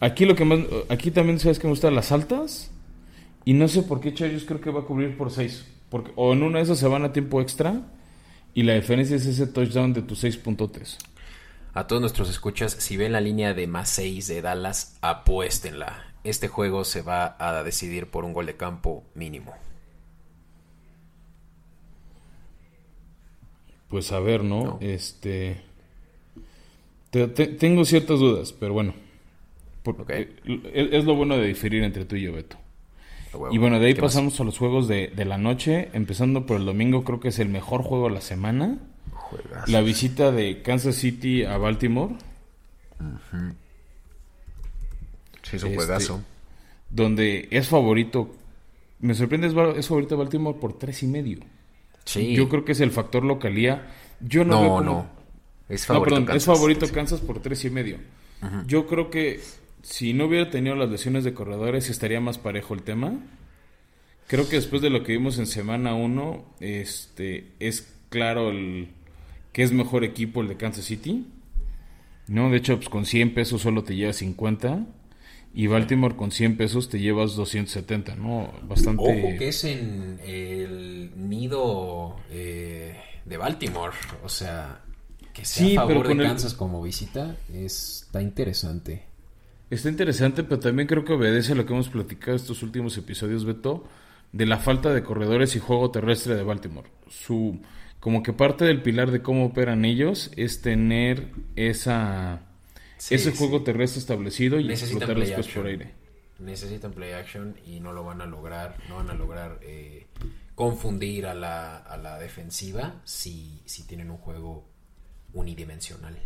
aquí 0.01 0.25
lo 0.25 0.35
que 0.35 0.45
más 0.45 0.59
aquí 0.89 1.13
también 1.13 1.39
sabes 1.39 1.61
que 1.61 1.69
me 1.69 1.73
gustan 1.73 1.95
las 1.95 2.11
altas 2.11 2.73
y 3.45 3.53
no 3.53 3.69
sé 3.69 3.85
por 3.85 4.01
qué 4.01 4.13
Chargers 4.13 4.45
creo 4.45 4.61
que 4.61 4.73
va 4.73 4.81
a 4.81 4.85
cubrir 4.87 5.17
por 5.17 5.31
6. 5.31 5.67
Porque, 5.93 6.11
o 6.17 6.33
en 6.33 6.43
una 6.43 6.57
de 6.57 6.65
esas 6.65 6.79
se 6.79 6.89
van 6.89 7.05
a 7.05 7.13
tiempo 7.13 7.43
extra 7.43 7.83
y 8.55 8.63
la 8.63 8.73
diferencia 8.73 9.15
es 9.15 9.27
ese 9.27 9.47
touchdown 9.47 9.93
de 9.93 10.01
tus 10.01 10.21
seis 10.21 10.39
puntotes. 10.39 10.97
A 11.75 11.87
todos 11.87 12.01
nuestros 12.01 12.31
escuchas, 12.31 12.73
si 12.73 12.97
ven 12.97 13.13
la 13.13 13.21
línea 13.21 13.53
de 13.53 13.67
más 13.67 13.91
6 13.91 14.27
de 14.27 14.41
Dallas, 14.41 14.97
apuéstenla. 15.03 16.15
Este 16.25 16.49
juego 16.49 16.85
se 16.85 17.03
va 17.03 17.37
a 17.39 17.63
decidir 17.63 18.07
por 18.07 18.25
un 18.25 18.33
gol 18.33 18.47
de 18.47 18.57
campo 18.57 19.05
mínimo. 19.15 19.53
Pues 23.89 24.13
a 24.13 24.21
ver, 24.21 24.45
¿no? 24.45 24.79
Este. 24.81 25.61
tengo 27.11 27.85
ciertas 27.85 28.19
dudas, 28.19 28.55
pero 28.55 28.73
bueno. 28.73 28.95
es, 30.73 31.05
lo 31.05 31.15
bueno 31.17 31.37
de 31.37 31.49
diferir 31.49 31.85
entre 31.85 32.07
tú 32.07 32.17
y 32.17 32.23
yo, 32.23 32.33
Beto 32.33 32.62
y 33.51 33.59
bueno, 33.59 33.79
de 33.81 33.87
ahí 33.87 33.95
pasamos 33.95 34.38
a 34.40 34.45
los 34.45 34.59
juegos 34.59 34.88
de, 34.88 35.11
la 35.25 35.38
noche, 35.38 35.88
empezando 35.92 36.47
por 36.47 36.59
el 36.59 36.66
domingo, 36.66 37.05
creo 37.05 37.21
que 37.21 37.29
es 37.29 37.38
el 37.38 37.49
mejor 37.49 37.83
juego 37.83 38.09
de 38.09 38.14
la 38.14 38.21
semana. 38.21 38.79
La 39.66 39.81
visita 39.81 40.31
de 40.31 40.61
Kansas 40.62 40.97
City 40.97 41.45
a 41.45 41.57
Baltimore. 41.57 42.14
Sí, 45.42 45.57
es 45.57 45.62
un 45.62 45.71
este, 45.71 45.77
juegazo. 45.77 46.23
Donde 46.90 47.49
es 47.51 47.68
favorito, 47.68 48.35
me 49.01 49.14
sorprende, 49.14 49.47
es, 49.79 49.88
favorito 49.88 50.16
Baltimore 50.16 50.59
por 50.59 50.79
tres 50.79 51.03
y 51.03 51.07
medio. 51.07 51.38
Sí. 52.05 52.35
Yo 52.35 52.49
creo 52.49 52.64
que 52.64 52.73
es 52.73 52.81
el 52.81 52.90
factor 52.90 53.25
localía. 53.25 53.90
Yo 54.21 54.45
no, 54.45 54.62
no, 54.62 54.81
no. 54.81 55.07
Es 55.68 55.87
favorito, 55.87 56.21
no, 56.21 56.27
perdón, 56.27 56.37
es 56.37 56.45
favorito 56.45 56.87
Kansas 56.92 57.21
por 57.21 57.40
tres 57.40 57.64
y 57.64 57.71
medio. 57.71 57.97
Yo 58.66 58.87
creo 58.87 59.09
que 59.09 59.40
si 59.83 60.12
no 60.12 60.27
hubiera 60.27 60.51
tenido 60.51 60.77
las 60.77 60.90
lesiones 60.90 61.25
de 61.25 61.35
corredores, 61.35 61.90
estaría 61.90 62.21
más 62.21 62.38
parejo 62.38 62.75
el 62.75 62.83
tema. 62.83 63.18
Creo 64.29 64.49
que 64.49 64.57
después 64.57 64.81
de 64.81 64.90
lo 64.90 65.03
que 65.03 65.12
vimos 65.12 65.38
en 65.38 65.47
semana 65.47 65.95
1, 65.95 66.45
este, 66.61 67.49
es 67.59 67.92
claro 68.09 68.51
el 68.51 68.88
que 69.53 69.62
es 69.62 69.73
mejor 69.73 70.05
equipo 70.05 70.40
el 70.40 70.49
de 70.49 70.57
Kansas 70.57 70.85
City. 70.85 71.27
No, 72.29 72.51
de 72.51 72.57
hecho, 72.59 72.77
pues 72.77 72.88
con 72.88 73.05
100 73.05 73.35
pesos 73.35 73.62
solo 73.62 73.85
te 73.85 73.95
llevas 73.95 74.16
50. 74.16 74.87
Y 75.55 75.66
Baltimore 75.66 76.16
con 76.16 76.31
100 76.31 76.57
pesos 76.57 76.88
te 76.88 76.99
llevas 76.99 77.37
270, 77.37 78.14
¿no? 78.16 78.51
Bastante... 78.62 79.03
Ojo 79.03 79.38
que 79.38 79.49
es 79.49 79.64
en 79.64 80.18
el 80.25 81.11
nido 81.29 82.16
eh, 82.31 82.97
de 83.27 83.37
Baltimore. 83.37 83.92
O 84.25 84.31
sea, 84.31 84.81
que 85.35 85.45
sea 85.45 85.83
a 85.83 85.87
favor 85.87 86.09
de 86.09 86.16
Kansas 86.16 86.55
como 86.55 86.83
visita 86.83 87.37
está 87.53 88.23
interesante. 88.23 89.12
Está 89.73 89.89
interesante, 89.89 90.45
pero 90.45 90.61
también 90.61 90.87
creo 90.87 91.03
que 91.03 91.15
obedece 91.15 91.53
a 91.53 91.55
lo 91.55 91.65
que 91.65 91.73
hemos 91.73 91.89
platicado 91.89 92.37
estos 92.37 92.63
últimos 92.63 92.99
episodios, 92.99 93.47
Beto, 93.47 93.89
de 94.31 94.45
la 94.45 94.59
falta 94.59 94.93
de 94.93 95.03
corredores 95.03 95.57
y 95.57 95.61
juego 95.61 95.91
terrestre 95.91 96.35
de 96.35 96.43
Baltimore. 96.43 96.91
Su, 97.09 97.59
como 97.99 98.23
que 98.23 98.35
parte 98.35 98.67
del 98.67 98.83
pilar 98.83 99.11
de 99.11 99.23
cómo 99.23 99.47
operan 99.47 99.87
ellos 99.87 100.31
es 100.37 100.61
tener 100.61 101.31
esa, 101.57 102.43
ese 103.09 103.33
juego 103.33 103.63
terrestre 103.63 104.01
establecido 104.01 104.61
y 104.61 104.71
explotar 104.71 105.19
después 105.19 105.49
por 105.49 105.67
aire. 105.67 105.95
Necesitan 106.39 106.93
play 106.93 107.13
action 107.13 107.57
y 107.65 107.81
no 107.81 107.95
lo 107.95 108.05
van 108.05 108.21
a 108.21 108.27
lograr, 108.27 108.77
no 108.91 108.97
van 108.97 109.09
a 109.09 109.15
lograr 109.15 109.59
eh, 109.63 110.07
confundir 110.55 111.25
a 111.25 111.33
la, 111.33 111.79
a 111.79 111.97
la 111.97 112.19
defensiva 112.19 113.01
si, 113.05 113.63
si 113.65 113.87
tienen 113.87 114.11
un 114.11 114.19
juego 114.19 114.69
unidimensional. 115.33 116.19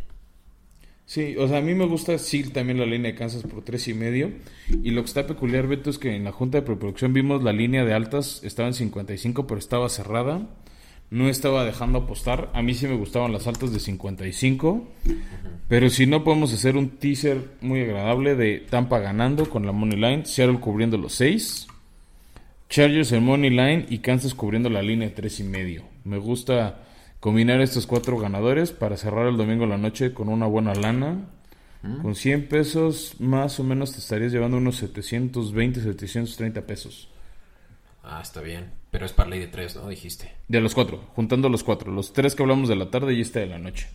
Sí, 1.07 1.37
o 1.38 1.47
sea, 1.47 1.59
a 1.59 1.61
mí 1.61 1.73
me 1.73 1.87
gusta 1.87 2.19
sí 2.19 2.42
también 2.51 2.81
la 2.81 2.85
línea 2.85 3.12
de 3.12 3.16
Kansas 3.16 3.45
por 3.45 3.62
tres 3.62 3.87
y 3.87 3.95
medio. 3.95 4.33
Y 4.83 4.90
lo 4.90 5.03
que 5.03 5.07
está 5.07 5.25
peculiar, 5.25 5.69
Beto, 5.69 5.88
es 5.88 5.99
que 5.99 6.16
en 6.16 6.25
la 6.25 6.33
junta 6.33 6.59
de 6.59 6.62
preproducción 6.62 7.12
vimos 7.12 7.45
la 7.45 7.53
línea 7.53 7.85
de 7.85 7.95
altas, 7.95 8.40
estaba 8.42 8.66
en 8.66 8.75
55, 8.75 9.47
pero 9.47 9.59
estaba 9.61 9.88
cerrada. 9.88 10.49
No 11.09 11.29
estaba 11.29 11.64
dejando 11.64 12.01
apostar. 12.01 12.51
A 12.53 12.62
mí 12.62 12.75
sí 12.75 12.88
me 12.88 12.97
gustaban 12.97 13.33
las 13.33 13.47
altas 13.47 13.73
de 13.73 13.79
55. 13.79 14.88
Pero 15.69 15.90
si 15.90 16.07
no, 16.07 16.25
podemos 16.25 16.53
hacer 16.53 16.77
un 16.77 16.88
teaser 16.99 17.53
muy 17.61 17.83
agradable 17.83 18.35
de 18.35 18.66
Tampa 18.69 18.99
ganando 18.99 19.49
con 19.49 19.64
la 19.64 19.71
Money 19.71 19.99
Line, 19.99 20.25
Seattle 20.27 20.59
cubriendo 20.59 20.99
los 20.99 21.12
6, 21.14 21.69
Chargers 22.69 23.12
en 23.12 23.25
Money 23.25 23.51
Line 23.51 23.87
y 23.88 23.99
Kansas 23.99 24.35
cubriendo 24.35 24.69
la 24.69 24.83
línea 24.83 25.09
de 25.09 25.14
tres 25.14 25.38
y 25.38 25.45
medio. 25.45 25.85
Me 26.03 26.19
gusta 26.19 26.83
combinar 27.27 27.61
estos 27.61 27.89
cuatro 27.89 28.17
ganadores 28.19 28.71
para 28.71 28.97
cerrar 28.97 29.27
el 29.27 29.37
domingo 29.37 29.67
la 29.67 29.77
noche 29.77 30.15
con 30.15 30.29
una 30.29 30.47
buena 30.47 30.77
lana. 30.77 31.27
Mm. 31.83 32.03
Con 32.03 32.15
100 32.15 32.47
pesos 32.47 33.17
más 33.19 33.59
o 33.59 33.65
menos 33.65 33.91
te 33.91 33.99
estarías 33.99 34.31
llevando 34.31 34.59
unos 34.59 34.77
720, 34.77 35.81
730 35.81 36.61
pesos. 36.65 37.09
Ah, 38.05 38.21
está 38.23 38.41
bien. 38.43 38.71
Pero 38.93 39.07
es 39.07 39.15
ley 39.27 39.41
de 39.41 39.49
tres, 39.49 39.75
¿no? 39.75 39.89
Dijiste. 39.89 40.37
De 40.47 40.61
los 40.61 40.73
cuatro, 40.73 40.99
juntando 41.17 41.49
los 41.49 41.65
cuatro. 41.65 41.91
Los 41.91 42.12
tres 42.12 42.37
que 42.37 42.45
hablamos 42.45 42.69
de 42.69 42.77
la 42.77 42.93
tarde 42.93 43.12
y 43.12 43.23
este 43.23 43.41
de 43.41 43.47
la 43.47 43.59
noche. 43.59 43.89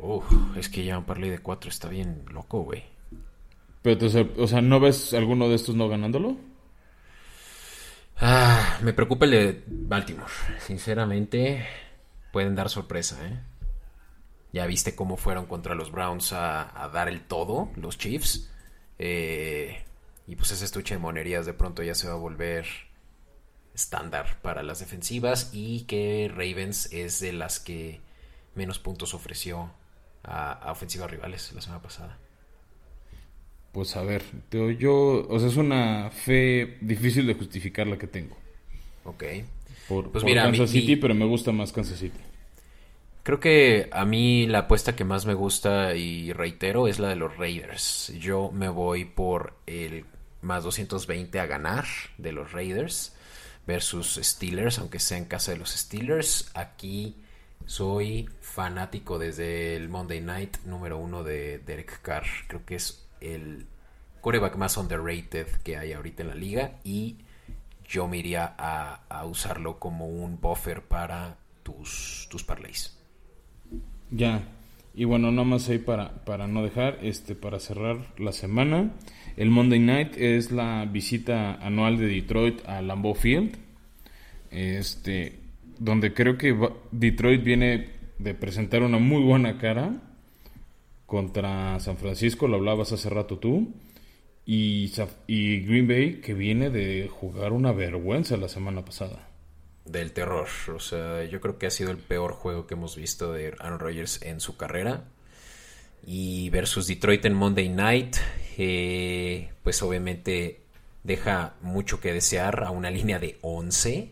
Uf, 0.00 0.26
es 0.58 0.68
que 0.68 0.84
ya 0.84 0.98
un 0.98 1.04
parlay 1.04 1.30
de 1.30 1.38
cuatro 1.38 1.70
está 1.70 1.88
bien 1.88 2.24
loco, 2.30 2.60
güey. 2.60 2.82
Pero, 3.80 4.06
o 4.36 4.46
sea, 4.46 4.60
¿no 4.60 4.80
ves 4.80 5.14
alguno 5.14 5.48
de 5.48 5.54
estos 5.54 5.74
no 5.74 5.88
ganándolo? 5.88 6.36
Ah, 8.16 8.78
me 8.82 8.92
preocupa 8.92 9.24
el 9.24 9.30
de 9.30 9.64
Baltimore. 9.66 10.32
Sinceramente, 10.60 11.66
pueden 12.32 12.54
dar 12.54 12.68
sorpresa, 12.68 13.18
¿eh? 13.26 13.40
Ya 14.52 14.66
viste 14.66 14.94
cómo 14.94 15.16
fueron 15.16 15.46
contra 15.46 15.74
los 15.74 15.90
Browns 15.90 16.32
a, 16.32 16.88
dar 16.92 17.08
el 17.08 17.22
todo, 17.22 17.70
los 17.76 17.98
Chiefs. 17.98 18.50
Eh, 18.98 19.82
y 20.28 20.36
pues 20.36 20.52
ese 20.52 20.64
estuche 20.64 20.94
de 20.94 21.00
monerías 21.00 21.44
de 21.44 21.54
pronto 21.54 21.82
ya 21.82 21.94
se 21.94 22.06
va 22.06 22.14
a 22.14 22.18
volver 22.18 22.66
estándar 23.74 24.40
para 24.42 24.62
las 24.62 24.78
defensivas. 24.78 25.50
Y 25.52 25.82
que 25.82 26.30
Ravens 26.32 26.92
es 26.92 27.18
de 27.18 27.32
las 27.32 27.58
que 27.58 28.00
menos 28.54 28.78
puntos 28.78 29.12
ofreció 29.12 29.72
a, 30.22 30.52
a 30.52 30.70
ofensivas 30.70 31.10
rivales 31.10 31.52
la 31.52 31.60
semana 31.60 31.82
pasada. 31.82 32.18
Pues 33.74 33.96
a 33.96 34.04
ver, 34.04 34.22
yo, 34.78 35.26
o 35.28 35.38
sea, 35.40 35.48
es 35.48 35.56
una 35.56 36.08
fe 36.10 36.78
difícil 36.80 37.26
de 37.26 37.34
justificar 37.34 37.88
la 37.88 37.98
que 37.98 38.06
tengo. 38.06 38.36
Ok. 39.02 39.24
Por, 39.88 40.12
pues 40.12 40.22
mira, 40.22 40.44
Kansas 40.44 40.70
City, 40.70 40.94
pero 40.94 41.12
me 41.12 41.24
gusta 41.24 41.50
más 41.50 41.72
Kansas 41.72 41.98
City. 41.98 42.20
Creo 43.24 43.40
que 43.40 43.88
a 43.90 44.04
mí 44.04 44.46
la 44.46 44.60
apuesta 44.60 44.94
que 44.94 45.02
más 45.02 45.26
me 45.26 45.34
gusta 45.34 45.96
y 45.96 46.32
reitero 46.32 46.86
es 46.86 47.00
la 47.00 47.08
de 47.08 47.16
los 47.16 47.36
Raiders. 47.36 48.12
Yo 48.20 48.52
me 48.52 48.68
voy 48.68 49.06
por 49.06 49.54
el 49.66 50.04
más 50.40 50.62
220 50.62 51.40
a 51.40 51.46
ganar 51.46 51.84
de 52.16 52.30
los 52.30 52.52
Raiders 52.52 53.12
versus 53.66 54.20
Steelers, 54.22 54.78
aunque 54.78 55.00
sea 55.00 55.18
en 55.18 55.24
casa 55.24 55.50
de 55.50 55.58
los 55.58 55.70
Steelers. 55.70 56.52
Aquí 56.54 57.16
soy 57.66 58.28
fanático 58.40 59.18
desde 59.18 59.74
el 59.74 59.88
Monday 59.88 60.20
Night 60.20 60.58
número 60.64 60.96
uno 60.96 61.24
de 61.24 61.58
Derek 61.58 62.02
Carr. 62.02 62.26
Creo 62.46 62.64
que 62.64 62.76
es 62.76 63.03
el 63.24 63.66
coreback 64.20 64.56
más 64.56 64.76
underrated 64.76 65.46
que 65.62 65.76
hay 65.76 65.92
ahorita 65.92 66.22
en 66.22 66.28
la 66.28 66.34
liga 66.34 66.72
y 66.84 67.16
yo 67.86 68.08
me 68.08 68.18
iría 68.18 68.54
a, 68.56 69.24
usarlo 69.26 69.78
como 69.78 70.06
un 70.06 70.40
buffer 70.40 70.82
para 70.82 71.36
tus, 71.62 72.26
tus 72.30 72.42
parlays. 72.42 72.98
Ya, 74.10 74.42
y 74.94 75.04
bueno, 75.04 75.30
nada 75.30 75.44
más 75.44 75.68
ahí 75.68 75.78
para, 75.78 76.24
para 76.24 76.46
no 76.46 76.62
dejar, 76.62 76.98
este, 77.02 77.34
para 77.34 77.58
cerrar 77.58 77.98
la 78.18 78.32
semana, 78.32 78.92
el 79.36 79.50
Monday 79.50 79.80
Night 79.80 80.16
es 80.16 80.52
la 80.52 80.84
visita 80.84 81.54
anual 81.54 81.98
de 81.98 82.06
Detroit 82.06 82.66
a 82.66 82.80
Lambeau 82.80 83.14
Field, 83.14 83.56
este, 84.50 85.40
donde 85.78 86.14
creo 86.14 86.38
que 86.38 86.56
Detroit 86.92 87.42
viene 87.42 87.88
de 88.18 88.34
presentar 88.34 88.82
una 88.82 88.98
muy 88.98 89.22
buena 89.22 89.58
cara 89.58 90.00
contra 91.14 91.78
San 91.78 91.96
Francisco, 91.96 92.48
lo 92.48 92.56
hablabas 92.56 92.90
hace 92.90 93.08
rato 93.08 93.38
tú, 93.38 93.72
y, 94.44 94.92
y 95.28 95.60
Green 95.60 95.86
Bay 95.86 96.20
que 96.20 96.34
viene 96.34 96.70
de 96.70 97.06
jugar 97.06 97.52
una 97.52 97.70
vergüenza 97.70 98.36
la 98.36 98.48
semana 98.48 98.84
pasada. 98.84 99.28
Del 99.84 100.10
terror, 100.10 100.48
o 100.74 100.80
sea, 100.80 101.22
yo 101.22 101.40
creo 101.40 101.56
que 101.56 101.68
ha 101.68 101.70
sido 101.70 101.92
el 101.92 101.98
peor 101.98 102.32
juego 102.32 102.66
que 102.66 102.74
hemos 102.74 102.96
visto 102.96 103.32
de 103.32 103.54
Aaron 103.60 103.78
Rodgers 103.78 104.22
en 104.22 104.40
su 104.40 104.56
carrera. 104.56 105.04
Y 106.04 106.50
versus 106.50 106.88
Detroit 106.88 107.24
en 107.26 107.34
Monday 107.34 107.68
Night, 107.68 108.16
eh, 108.58 109.52
pues 109.62 109.84
obviamente 109.84 110.62
deja 111.04 111.54
mucho 111.60 112.00
que 112.00 112.12
desear 112.12 112.64
a 112.64 112.72
una 112.72 112.90
línea 112.90 113.20
de 113.20 113.38
11. 113.40 114.10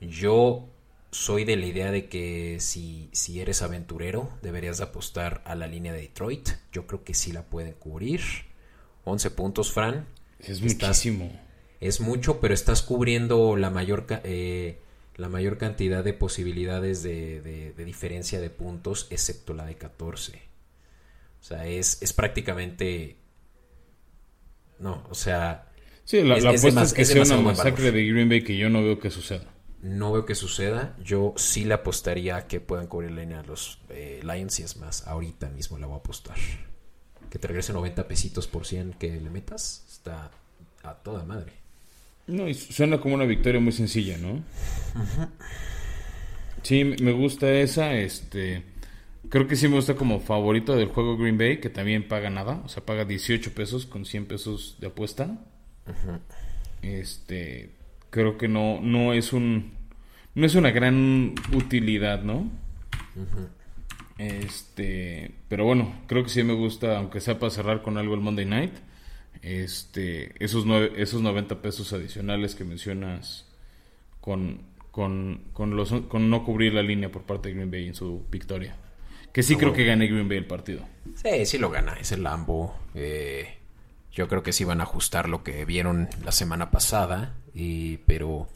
Yo 0.00 0.68
soy 1.14 1.44
de 1.44 1.56
la 1.56 1.66
idea 1.66 1.92
de 1.92 2.06
que 2.06 2.56
si, 2.58 3.08
si 3.12 3.40
eres 3.40 3.62
aventurero, 3.62 4.32
deberías 4.42 4.80
apostar 4.80 5.42
a 5.44 5.54
la 5.54 5.68
línea 5.68 5.92
de 5.92 6.00
Detroit. 6.00 6.48
Yo 6.72 6.88
creo 6.88 7.04
que 7.04 7.14
sí 7.14 7.30
la 7.30 7.44
puede 7.44 7.74
cubrir. 7.74 8.20
11 9.04 9.30
puntos, 9.30 9.72
Fran. 9.72 10.06
Es 10.40 10.60
muchísimo. 10.60 11.30
Es 11.80 12.00
mucho, 12.00 12.40
pero 12.40 12.52
estás 12.52 12.82
cubriendo 12.82 13.56
la 13.56 13.70
mayor, 13.70 14.06
eh, 14.24 14.80
la 15.14 15.28
mayor 15.28 15.56
cantidad 15.56 16.02
de 16.02 16.14
posibilidades 16.14 17.04
de, 17.04 17.72
diferencia 17.76 18.40
de 18.40 18.50
puntos, 18.50 19.06
excepto 19.10 19.54
la 19.54 19.66
de 19.66 19.76
14. 19.76 20.32
O 20.32 21.44
sea, 21.44 21.64
es, 21.68 22.02
es 22.02 22.12
prácticamente... 22.12 23.16
No, 24.80 25.06
o 25.08 25.14
sea... 25.14 25.68
Sí, 26.02 26.22
la, 26.22 26.34
apuesta 26.34 26.82
es 26.82 26.92
que 26.92 27.04
sea 27.04 27.22
una 27.22 27.36
masacre 27.36 27.92
de 27.92 28.04
Green 28.04 28.28
Bay 28.28 28.42
que 28.42 28.56
yo 28.56 28.68
no 28.68 28.82
veo 28.82 28.98
que 28.98 29.10
suceda 29.10 29.53
no 29.84 30.12
veo 30.12 30.24
que 30.24 30.34
suceda. 30.34 30.96
Yo 31.04 31.34
sí 31.36 31.64
le 31.64 31.74
apostaría 31.74 32.36
a 32.36 32.46
que 32.48 32.58
puedan 32.58 32.86
cubrir 32.86 33.12
la 33.12 33.20
línea 33.20 33.40
a 33.40 33.42
los 33.44 33.78
eh, 33.90 34.20
Lions 34.22 34.58
y 34.60 34.62
es 34.62 34.78
más, 34.78 35.06
ahorita 35.06 35.50
mismo 35.50 35.78
la 35.78 35.86
voy 35.86 35.96
a 35.96 35.98
apostar. 35.98 36.36
Que 37.30 37.38
te 37.38 37.46
regrese 37.46 37.72
90 37.72 38.08
pesitos 38.08 38.46
por 38.46 38.66
100 38.66 38.94
que 38.94 39.12
le 39.20 39.30
metas, 39.30 39.84
está 39.88 40.30
a 40.82 40.94
toda 40.94 41.24
madre. 41.24 41.52
No, 42.26 42.48
y 42.48 42.54
suena 42.54 42.98
como 42.98 43.14
una 43.14 43.26
victoria 43.26 43.60
muy 43.60 43.72
sencilla, 43.72 44.16
¿no? 44.18 44.42
Sí, 46.62 46.82
me 46.82 47.12
gusta 47.12 47.52
esa, 47.52 47.92
este... 47.92 48.62
Creo 49.28 49.46
que 49.46 49.54
sí 49.54 49.68
me 49.68 49.74
gusta 49.74 49.96
como 49.96 50.18
favorito 50.20 50.74
del 50.74 50.88
juego 50.88 51.18
Green 51.18 51.36
Bay, 51.36 51.60
que 51.60 51.68
también 51.68 52.08
paga 52.08 52.30
nada, 52.30 52.62
o 52.64 52.70
sea, 52.70 52.82
paga 52.82 53.04
18 53.04 53.52
pesos 53.52 53.84
con 53.84 54.06
100 54.06 54.24
pesos 54.24 54.76
de 54.80 54.86
apuesta. 54.86 55.38
Este, 56.80 57.70
creo 58.14 58.38
que 58.38 58.46
no, 58.46 58.78
no 58.80 59.12
es 59.12 59.32
un 59.32 59.72
no 60.36 60.46
es 60.46 60.54
una 60.54 60.70
gran 60.70 61.34
utilidad, 61.52 62.22
¿no? 62.22 62.48
Este, 64.18 65.32
pero 65.48 65.64
bueno, 65.64 65.92
creo 66.06 66.22
que 66.22 66.28
sí 66.28 66.44
me 66.44 66.54
gusta, 66.54 66.96
aunque 66.96 67.20
sea 67.20 67.40
para 67.40 67.50
cerrar 67.50 67.82
con 67.82 67.98
algo 67.98 68.14
el 68.14 68.20
Monday 68.20 68.46
Night, 68.46 68.72
este, 69.42 70.32
esos 70.42 70.64
nueve, 70.64 70.92
esos 70.96 71.22
90 71.22 71.60
pesos 71.60 71.92
adicionales 71.92 72.54
que 72.54 72.62
mencionas 72.62 73.48
con, 74.20 74.60
con, 74.92 75.42
con, 75.52 75.74
los, 75.74 75.92
con 76.08 76.30
no 76.30 76.44
cubrir 76.44 76.72
la 76.72 76.82
línea 76.82 77.10
por 77.10 77.22
parte 77.22 77.48
de 77.48 77.56
Green 77.56 77.70
Bay 77.72 77.88
en 77.88 77.96
su 77.96 78.24
victoria. 78.30 78.76
Que 79.32 79.42
sí 79.42 79.56
creo 79.56 79.72
que 79.72 79.84
gane 79.84 80.06
Green 80.06 80.28
Bay 80.28 80.38
el 80.38 80.46
partido. 80.46 80.86
Sí, 81.16 81.46
sí 81.46 81.58
lo 81.58 81.68
gana, 81.68 81.94
es 81.94 82.12
el 82.12 82.22
Lambo. 82.22 82.78
Eh, 82.94 83.58
yo 84.14 84.28
creo 84.28 84.42
que 84.42 84.52
sí 84.52 84.64
van 84.64 84.80
a 84.80 84.84
ajustar 84.84 85.28
lo 85.28 85.42
que 85.42 85.64
vieron 85.64 86.08
la 86.24 86.32
semana 86.32 86.70
pasada, 86.70 87.34
y, 87.52 87.98
pero 87.98 88.48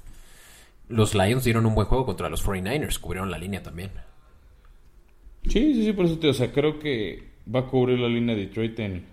los 0.89 1.15
Lions 1.15 1.45
dieron 1.45 1.67
un 1.67 1.75
buen 1.75 1.87
juego 1.87 2.07
contra 2.07 2.29
los 2.29 2.45
49ers, 2.45 2.99
cubrieron 3.01 3.31
la 3.31 3.39
línea 3.39 3.63
también. 3.63 3.91
Sí, 5.45 5.75
sí, 5.75 5.85
sí, 5.85 5.93
por 5.93 6.07
eso 6.07 6.19
te, 6.19 6.29
o 6.29 6.35
sea, 6.35 6.53
creo 6.53 6.79
que 6.79 7.25
va 7.53 7.61
a 7.61 7.67
cubrir 7.67 7.99
la 7.99 8.09
línea 8.09 8.37
de 8.37 8.47
Detroit 8.47 8.79
en, 8.79 9.05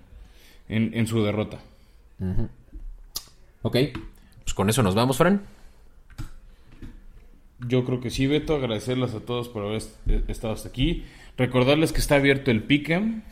en, 0.68 1.08
su 1.08 1.24
derrota. 1.24 1.60
Ok, 3.64 3.78
pues 4.44 4.54
con 4.54 4.70
eso 4.70 4.84
nos 4.84 4.94
vamos, 4.94 5.18
Fran. 5.18 5.42
Yo 7.60 7.86
creo 7.86 8.00
que 8.00 8.12
sí, 8.12 8.28
Beto, 8.28 8.56
agradecerles 8.56 9.16
a 9.16 9.22
todos 9.22 9.50
por 9.50 9.66
haber 9.66 9.82
estado 10.28 10.54
hasta 10.54 10.70
aquí. 10.70 11.06
Recordarles 11.38 11.92
que 11.92 12.00
está 12.00 12.16
abierto 12.16 12.52
el 12.52 12.62
Pick'em. 12.64 13.24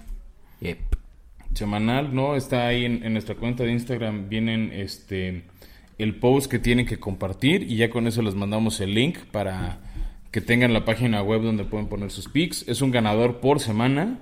Yep 0.62 1.03
semanal, 1.54 2.14
¿no? 2.14 2.36
Está 2.36 2.68
ahí 2.68 2.86
en, 2.86 3.14
nuestra 3.14 3.36
cuenta 3.36 3.64
de 3.64 3.72
Instagram, 3.72 4.30
vienen 4.30 4.72
este 4.74 5.46
el 5.98 6.16
post 6.16 6.50
que 6.50 6.60
tienen 6.60 6.86
que 6.86 7.00
compartir 7.00 7.64
y 7.64 7.76
ya 7.76 7.90
con 7.90 8.08
eso 8.08 8.22
les 8.22 8.36
mandamos 8.36 8.82
el 8.82 8.94
link 8.96 9.20
para 9.32 9.80
que 10.32 10.42
tengan 10.42 10.74
la 10.74 10.86
página 10.86 11.22
web 11.22 11.44
donde 11.44 11.64
pueden 11.64 11.88
poner 11.88 12.10
sus 12.10 12.28
pics. 12.28 12.68
Es 12.68 12.82
un 12.82 12.92
ganador 12.92 13.40
por 13.40 13.60
semana. 13.60 14.20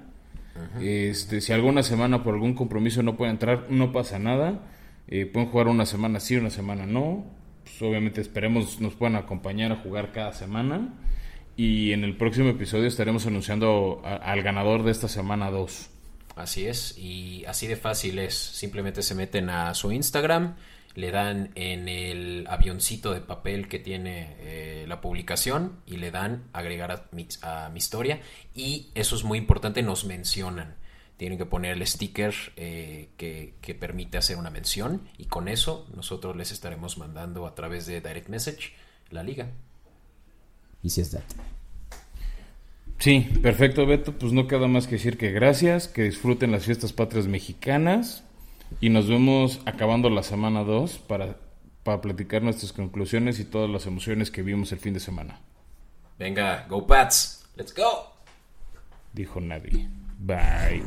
Este, 0.82 1.40
si 1.40 1.54
alguna 1.54 1.82
semana 1.82 2.24
por 2.24 2.34
algún 2.34 2.54
compromiso 2.54 3.02
no 3.02 3.16
puede 3.16 3.32
entrar, 3.32 3.68
no 3.70 3.92
pasa 3.92 4.20
nada. 4.20 4.68
Eh, 5.08 5.26
pueden 5.26 5.50
jugar 5.50 5.68
una 5.68 5.86
semana 5.86 6.20
sí, 6.20 6.36
una 6.36 6.50
semana 6.50 6.86
no. 6.86 7.26
Pues, 7.64 7.82
obviamente 7.82 8.22
esperemos 8.22 8.82
nos 8.82 8.94
puedan 8.96 9.16
acompañar 9.16 9.72
a 9.72 9.78
jugar 9.78 10.12
cada 10.12 10.34
semana. 10.34 10.94
Y 11.56 11.94
en 11.94 12.04
el 12.04 12.18
próximo 12.18 12.50
episodio 12.50 12.88
estaremos 12.88 13.26
anunciando 13.26 14.02
al 14.04 14.42
ganador 14.42 14.84
de 14.84 14.92
esta 14.92 15.08
semana 15.08 15.50
2. 15.52 15.91
Así 16.36 16.66
es, 16.68 16.98
y 16.98 17.44
así 17.46 17.68
de 17.68 17.76
fácil 17.76 18.20
es. 18.20 18.36
Simplemente 18.36 19.02
se 19.02 19.16
meten 19.16 19.50
a 19.50 19.74
su 19.74 19.92
Instagram, 19.92 20.56
le 20.96 21.12
dan 21.12 21.52
en 21.56 21.88
el 21.88 22.46
avioncito 22.50 23.14
de 23.14 23.22
papel 23.22 23.68
que 23.68 23.80
tiene 23.80 24.36
eh, 24.40 24.86
la 24.88 25.02
publicación 25.02 25.80
y 25.86 25.98
le 25.98 26.12
dan 26.12 26.44
agregar 26.54 26.92
a 26.92 27.06
mi, 27.12 27.28
historia. 27.78 28.22
Y 28.56 28.90
eso 28.96 29.16
es 29.16 29.24
muy 29.24 29.38
importante, 29.38 29.84
nos 29.84 30.06
mencionan. 30.06 30.76
Tienen 31.18 31.38
que 31.38 31.46
poner 31.46 31.74
el 31.74 31.86
sticker 31.86 32.34
eh, 32.56 33.10
que, 33.18 33.54
que, 33.62 33.76
permite 33.76 34.18
hacer 34.18 34.38
una 34.38 34.50
mención 34.50 35.08
y 35.20 35.26
con 35.26 35.48
eso 35.48 35.88
nosotros 35.96 36.36
les 36.36 36.52
estaremos 36.52 36.98
mandando 36.98 37.46
a 37.46 37.54
través 37.54 37.86
de 37.86 38.02
Direct 38.02 38.28
Message 38.28 38.74
la 39.12 39.22
liga. 39.22 39.52
Y 40.82 40.90
si 40.90 41.02
es 41.02 41.12
that. 41.12 41.22
Sí, 43.02 43.28
perfecto, 43.42 43.88
Beto. 43.88 44.14
Pues 44.14 44.32
no 44.32 44.48
queda 44.48 44.68
más 44.68 44.86
que 44.86 44.96
decir 44.96 45.18
que 45.18 45.32
gracias, 45.32 45.88
que 45.88 46.04
disfruten 46.04 46.52
las 46.52 46.66
fiestas 46.66 46.94
patrias 46.94 47.26
mexicanas 47.26 48.24
y 48.80 48.90
nos 48.90 49.10
vemos 49.10 49.60
acabando 49.66 50.12
la 50.12 50.22
semana 50.22 50.64
2 50.64 51.00
para, 51.00 51.36
para 51.84 52.00
platicar 52.00 52.44
nuestras 52.44 52.74
conclusiones 52.74 53.40
y 53.40 53.46
todas 53.46 53.72
las 53.72 53.88
emociones 53.88 54.30
que 54.30 54.44
vimos 54.44 54.72
el 54.72 54.78
fin 54.78 54.94
de 54.94 55.00
semana. 55.00 55.40
Venga, 56.20 56.68
go 56.70 56.86
Pats, 56.86 57.50
let's 57.56 57.74
go. 57.74 58.14
Dijo 59.14 59.42
nadie. 59.42 59.90
Bye. 60.20 60.84